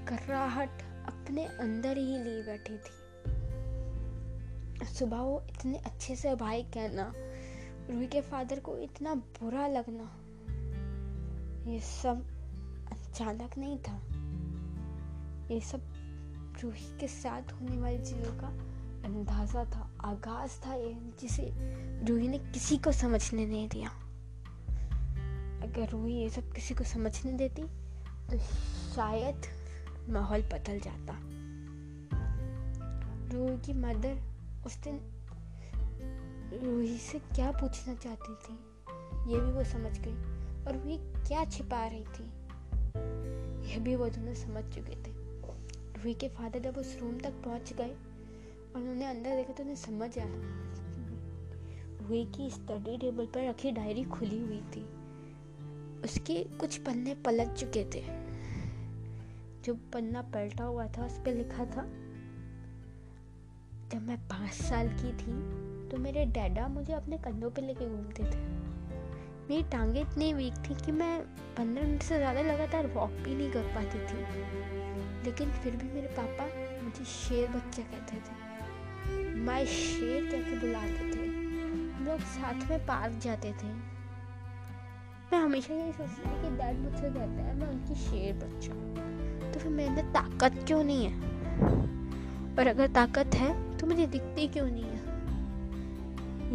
[0.08, 0.70] कर्राहट
[1.08, 2.97] अपने अंदर ही लिए बैठी थी।
[5.00, 7.12] सुबह वो इतने अच्छे से भाई कहना,
[7.90, 10.10] रूही के फादर को इतना बुरा लगना,
[11.72, 12.24] ये सब
[12.92, 13.96] अचानक नहीं था।
[15.54, 15.82] ये सब
[16.64, 18.48] रूही के साथ होने वाली चीज़ों का
[19.08, 21.44] अंदाज़ा था, आगाज़ था ये, जिसे
[22.06, 23.90] रूही ने किसी को समझने नहीं दिया।
[25.64, 27.64] अगर रूही ये सब किसी को समझने देती
[28.30, 28.40] तो
[28.96, 29.46] शायद
[30.10, 31.20] माहौल बदल जाता।
[33.34, 34.37] रूही की मदर
[34.68, 35.00] उस दिन
[36.54, 38.54] रूही से क्या पूछना चाहती थी,
[39.32, 40.14] ये भी वो समझ गई
[40.64, 40.98] और रूही
[41.28, 42.24] क्या छिपा रही थी,
[43.70, 45.12] यह भी वो दोनों समझ चुके थे।
[45.98, 49.76] रूही के फादर जब उस रूम तक पहुँच गए और उन्होंने अंदर देखा तो उन्हें
[49.76, 50.28] समझ आया
[52.00, 54.84] रूही की स्टडी टेबल पर रखी डायरी खुली हुई थी।
[56.04, 58.04] उसके कुछ पन्ने पलट चुके थे।
[59.64, 61.88] जो पन्ना पलटा हुआ था, उस पर लिखा था
[63.92, 65.34] जब मैं पाँच साल की थी
[65.90, 68.40] तो मेरे डैडा मुझे अपने कंधों पे लेके घूमते थे।
[69.50, 71.20] मेरी टांगे इतनी वीक थी कि मैं
[71.58, 74.18] पंद्रह मिनट से ज़्यादा लगातार वॉक भी नहीं कर पाती थी।
[75.26, 76.46] लेकिन फिर भी मेरे पापा
[76.84, 81.26] मुझे शेर बच्चा कहते थे। माई शेर कह बुलाते थे।
[81.94, 83.74] हम लोग साथ में पार्क जाते थे।
[85.32, 89.60] मैं हमेशा यही सोचती थी कि डैड मुझसे कहता है, मैं उनकी शेर बच्चा तो
[89.60, 91.96] फिर मेरे ताकत क्यों नहीं है?
[92.60, 95.08] और अगर ताकत है तो मुझे दिखती क्यों नहीं है?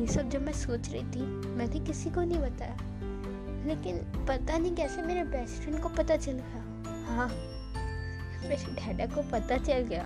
[0.01, 2.77] ये सब जब मैं सोच रही थी, मैंने किसी को नहीं बताया।
[3.67, 3.97] लेकिन
[4.27, 7.29] पता नहीं कैसे मेरे बेस्ट फ्रेंड को पता चल गया। हाँ
[8.49, 10.03] मेरे डैडा को पता चल गया।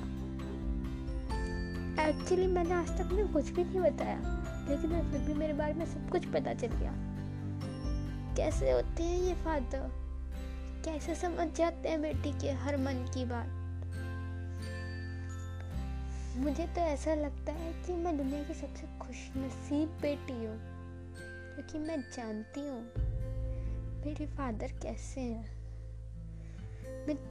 [2.09, 4.19] एक्चुअली मैंने आज तक उन्हें कुछ भी नहीं बताया।
[4.71, 6.93] लेकिन आज फिर भी मेरे बारे में सब कुछ पता चल गया।
[8.37, 9.93] कैसे होते हैं ये फादर
[10.85, 13.56] कैसे समझ जाते हैं बेटी के हर मन की बात?
[16.37, 20.59] मुझे तो ऐसा लगता है कि मैं दुनिया की सबसे खुशनसीब बेटी हूँ,
[21.55, 22.83] क्योंकि मैं जानती हूँ
[24.05, 25.57] मेरे फादर कैसे हैं।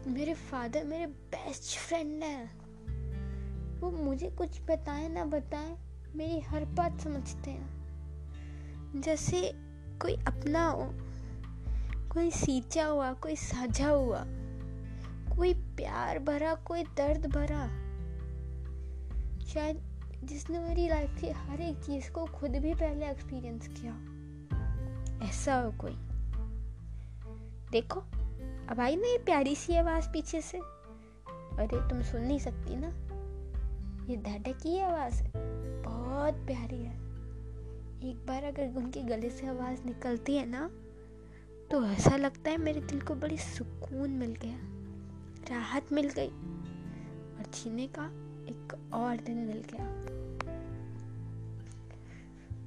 [0.08, 5.78] मेरे फादर मेरे बेस्ट फ्रेंड हैं। वो मुझे कुछ बताए ना बताए,
[6.16, 9.52] मेरी हर बात समझते हैं। जैसे
[10.02, 10.90] कोई अपना हो,
[12.10, 14.24] कोई सींचा हुआ, कोई साझा हुआ,
[15.36, 17.85] कोई प्यार भरा, कोई दर्द भरा
[19.54, 24.16] शायद जिसने मेरी लाइफ की हर एक चीज़ को खुद भी पहले एक्सपीरियंस किया।
[25.28, 25.96] ऐसा हो कोई?
[27.72, 28.00] देखो,
[28.70, 32.88] अब आई ना ये प्यारी सी आवाज़ पीछे से। अरे, तुम सुन नहीं सकती ना?
[34.10, 35.32] ये डैडा की आवाज़ है।
[35.84, 36.96] बहुत प्यारी है।
[38.10, 40.70] एक बार अगर उनके गले से आवाज़ निकलती है ना
[41.72, 44.58] तो ऐसा लगता है मेरे दिल को बड़ी सुकून मिल गया।
[45.56, 46.30] राहत मिल गई।
[47.38, 49.86] और जीने का एक और दिन मिल गया।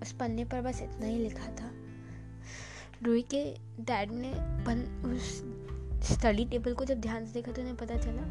[0.03, 1.71] उस पन्ने पर बस इतना ही लिखा था।
[3.03, 5.45] रूही के डैड ने पन उस
[6.13, 8.23] स्टडी टेबल को जब ध्यान से देखा तो उन्हें पता चला,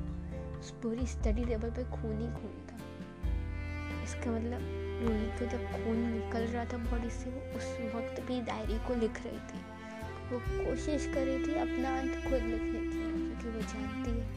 [0.59, 2.77] उस पूरी स्टडी टेबल पे खून ही खून था।
[4.03, 4.59] इसका मतलब
[5.03, 8.95] रूही को जब खून निकल रहा था बॉडी से, वो उस वक्त भी डायरी को
[8.95, 9.59] लिख रही थी।
[10.31, 14.27] वो कोशिश कर रही थी अपना अंत खुद लिखने की, क्योंकि वो जानती है।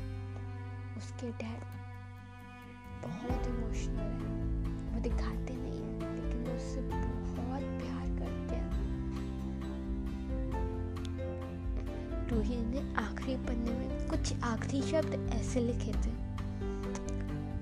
[0.96, 1.79] उसके डैड
[3.02, 8.70] बहुत इमोशनल है। वो दिखाते नहीं है, लेकिन वो उससे बहुत प्यार करते हैं।
[12.28, 16.12] रूही ने आखिरी पन्ने में कुछ आखिरी शब्द ऐसे लिखे थे।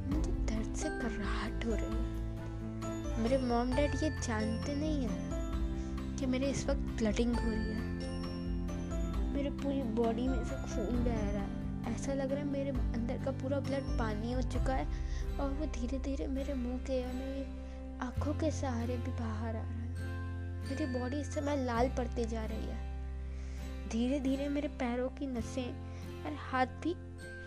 [0.09, 2.19] मुझे दर्द से कराहट हो रही है।
[3.23, 7.89] मेरे मॉम डैड ये जानते नहीं हैं कि मेरे इस वक्त ब्लडिंग हो रही है।
[9.35, 13.25] मेरे पूरी बॉडी में से खून बह रहा है। ऐसा लग रहा है मेरे अंदर
[13.25, 14.87] का पूरा ब्लड पानी हो चुका है।
[15.41, 17.43] और वो धीरे धीरे मेरे मुँह के या मेरी
[17.99, 19.89] आँखों के सहारे भी बाहर आ रहा है।
[20.69, 22.89] मेरी बॉडी इस समय लाल पड़ती जा रही है।
[23.89, 25.75] धीरे धीरे मेरे पैरों की नसें
[26.25, 26.95] और हाथ भी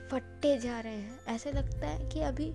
[0.08, 2.54] फटते जा रहे हैं। ऐसा लगता है कि अभी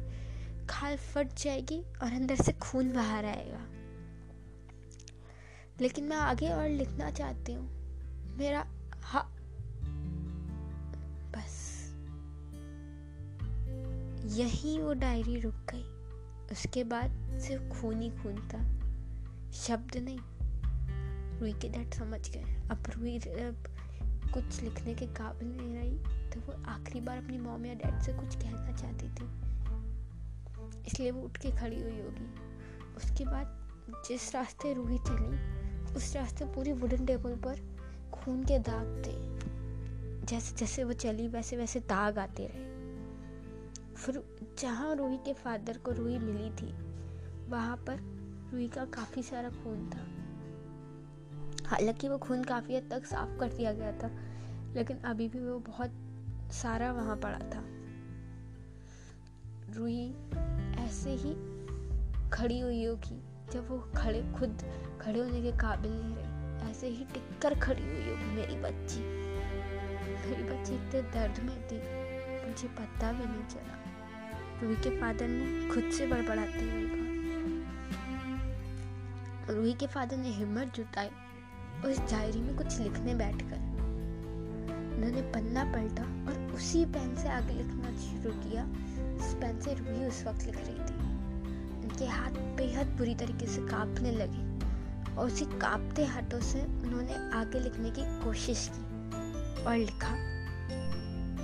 [0.70, 3.66] खाल फट जाएगी और अंदर से खून बाहर आएगा।
[5.80, 7.68] लेकिन मैं आगे और लिखना चाहती हूँ।
[8.38, 8.66] मेरा
[9.02, 9.20] हा
[11.32, 11.65] बस।
[14.26, 15.82] यही वो डायरी रुक गई।
[16.52, 18.76] उसके बाद सिर्फ़ खून ही खून था।
[19.52, 20.18] शब्द नहीं।
[21.40, 23.64] रुई के डैड समझ गए। अब रुई, अब
[24.34, 25.98] कुछ लिखने के काबिल नहीं रही
[26.30, 29.46] तो वो आखिरी बार अपनी मॉम या डैड से कुछ कहना चाहती थी।
[30.86, 32.34] इसलिए वो उठ के खड़ी हुई होगी।
[32.96, 33.68] उसके बाद
[34.08, 35.56] जिस रास्ते रूही चली,
[35.94, 37.60] उस रास्ते पूरी वुडन टेबल पर
[38.12, 39.46] खून के दाग थे।
[40.26, 42.65] जैसे जैसे वो चली वैसे वैसे दाग आते रहे।
[43.96, 44.22] फिर
[44.58, 46.74] जहाँ रूही के फादर को रूही मिली थी,
[47.48, 47.98] वहाँ पर
[48.52, 50.16] रूही का काफ़ी सारा खून था।
[51.68, 54.10] हालाँकि वो खून काफ़ी हद तक साफ़ कर दिया गया था,
[54.74, 55.90] लेकिन अभी भी वो बहुत
[56.52, 57.64] सारा वहाँ पड़ा था।
[59.74, 60.14] रूही
[60.84, 61.34] ऐसे ही
[62.30, 63.22] खड़ी हुई होगी,
[63.52, 64.62] जब वो खड़े, खुद
[65.00, 69.00] खड़े होने के काबिल नहीं रही, ऐसे ही टिककर खड़ी हुई होगी मेरी बच्ची।
[70.28, 72.06] मेरी बच्ची इतने दर्द में थी,
[72.48, 73.85] मुझे पता भी नहीं चला।
[74.62, 77.04] रूही के फादर ने खुद से बड़बड़ाते हुए कहा।
[79.54, 81.08] रूही के फादर ने हिम्मत जुटाई
[81.84, 83.58] उस डायरी में कुछ लिखने बैठकर।
[84.96, 88.64] उन्होंने पन्ना पलटा और उसी पेन से आगे लिखना शुरू किया
[89.16, 90.96] जिस पेन से रूही उस वक्त लिख रही थी।
[91.82, 94.42] उनके हाथ बेहद बुरी तरीके से कांपने लगे
[95.14, 98.82] और उसी कांपते हाथों से उन्होंने आगे लिखने की कोशिश की
[99.64, 100.12] और लिखा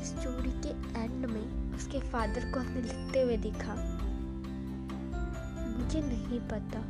[0.02, 3.75] स्टोरी के एंड में उसके फादर को हमने लिखते हुए देखा।
[5.73, 6.81] मुझे नहीं पता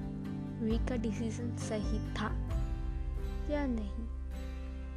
[0.62, 2.28] वी का डिसीज़न सही था
[3.51, 4.07] या नहीं,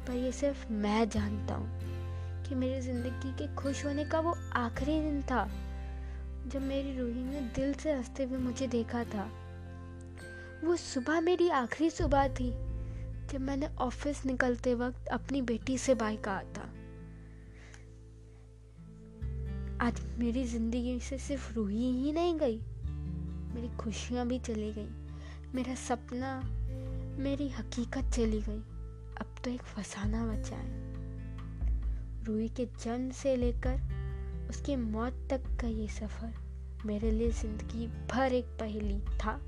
[0.06, 5.00] पर ये सिर्फ़ मैं जानता हूँ कि मेरी ज़िंदगी के खुश होने का वो आखिरी
[5.00, 5.48] दिन था,
[6.48, 9.28] जब मेरी रूही ने दिल से हँसते हुए मुझे देखा था।
[10.64, 12.50] वो सुबह मेरी आखिरी सुबह थी,
[13.32, 16.68] जब मैंने ऑफ़िस निकलते वक्त अपनी बेटी से बाय कहा था।
[19.82, 22.56] आज मेरी ज़िंदगी से सिर्फ़ रूही ही नहीं गई,
[23.54, 24.88] मेरी खुशियाँ भी चली गई,
[25.54, 26.40] मेरा सपना,
[27.22, 28.58] मेरी हकीकत चली गई।
[29.20, 35.68] अब तो एक फसाना बचा है। रूही के जन्म से लेकर उसकी मौत तक का
[35.68, 36.32] ये सफ़र
[36.86, 39.38] मेरे लिए ज़िंदगी भर एक पहेली था।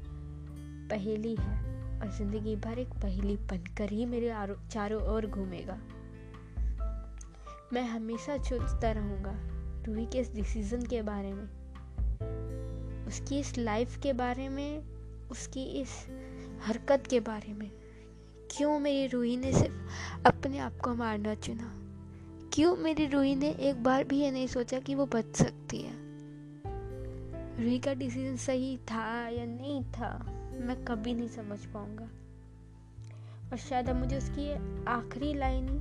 [0.90, 4.34] पहेली है और ज़िंदगी भर एक पहेली बनकर ही मेरे
[4.72, 5.80] चारों ओर घूमेगा।
[7.72, 9.47] मैं हमेशा सोचता रहूँगा।
[9.89, 11.49] रूही के इस डिसीज़न के बारे में?
[13.07, 14.82] उसकी इस लाइफ के बारे में?
[15.30, 15.89] उसकी इस
[16.62, 17.70] हरकत के बारे में?
[18.51, 19.74] क्यों मेरी रूही ने सिर्फ़
[20.26, 21.72] अपने आप को मारना चुना?
[22.53, 25.93] क्यों मेरी रूही ने एक बार भी ये नहीं सोचा कि वो बच सकती है?
[27.62, 30.24] रूही का डिसीज़न सही था या नहीं था,
[30.61, 32.09] मैं कभी नहीं समझ पाऊँगा।
[33.51, 34.53] और शायद अब मुझे उसकी
[34.84, 35.78] आखिरी लाइन ही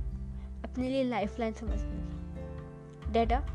[0.64, 2.18] अपने लिए लाइफ लाइन समझनी
[3.12, 3.54] डेडा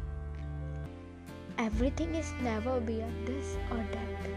[1.57, 4.29] everything is never be a this or that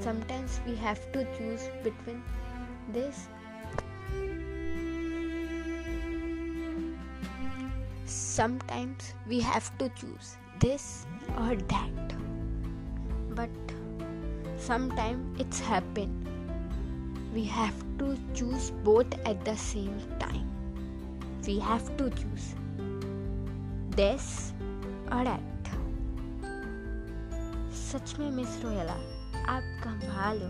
[0.00, 2.22] sometimes we have to choose between
[2.92, 3.28] this
[8.04, 11.06] sometimes we have to choose this
[11.38, 12.16] or that
[13.30, 13.50] but
[14.66, 16.10] Sometimes it's happen.
[17.32, 20.48] We have to choose both at the same time.
[21.46, 22.56] We have to choose
[23.90, 24.52] this
[25.12, 25.55] or that.
[27.86, 28.92] सच में miss रोयला।
[29.48, 30.48] आप कमाल हो।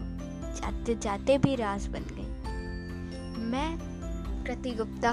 [0.57, 2.53] जाते जाते भी राज बन गई।
[3.51, 3.78] मैं
[4.45, 5.11] कृति गुप्ता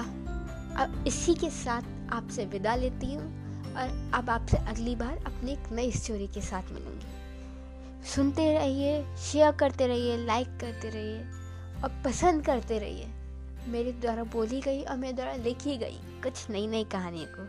[0.82, 3.26] अब इसी के साथ आपसे विदा लेती हूँ
[3.74, 9.52] और अब आपसे अगली बार अपनी एक नई स्टोरी के साथ मिलूँगी। सुनते रहिए शेयर
[9.52, 11.20] करते रहिए लाइक करते रहिए
[11.82, 13.06] और पसंद करते रहिए।
[13.68, 17.44] मेरे द्वारा बोली गई और मेरे द्वारा लिखी गई कुछ नई नई कहानियों को।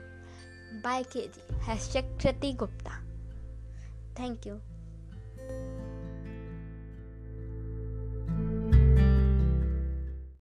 [0.81, 1.63] By K G
[1.93, 3.04] hashtag Kriti Gupta
[4.19, 4.59] thank you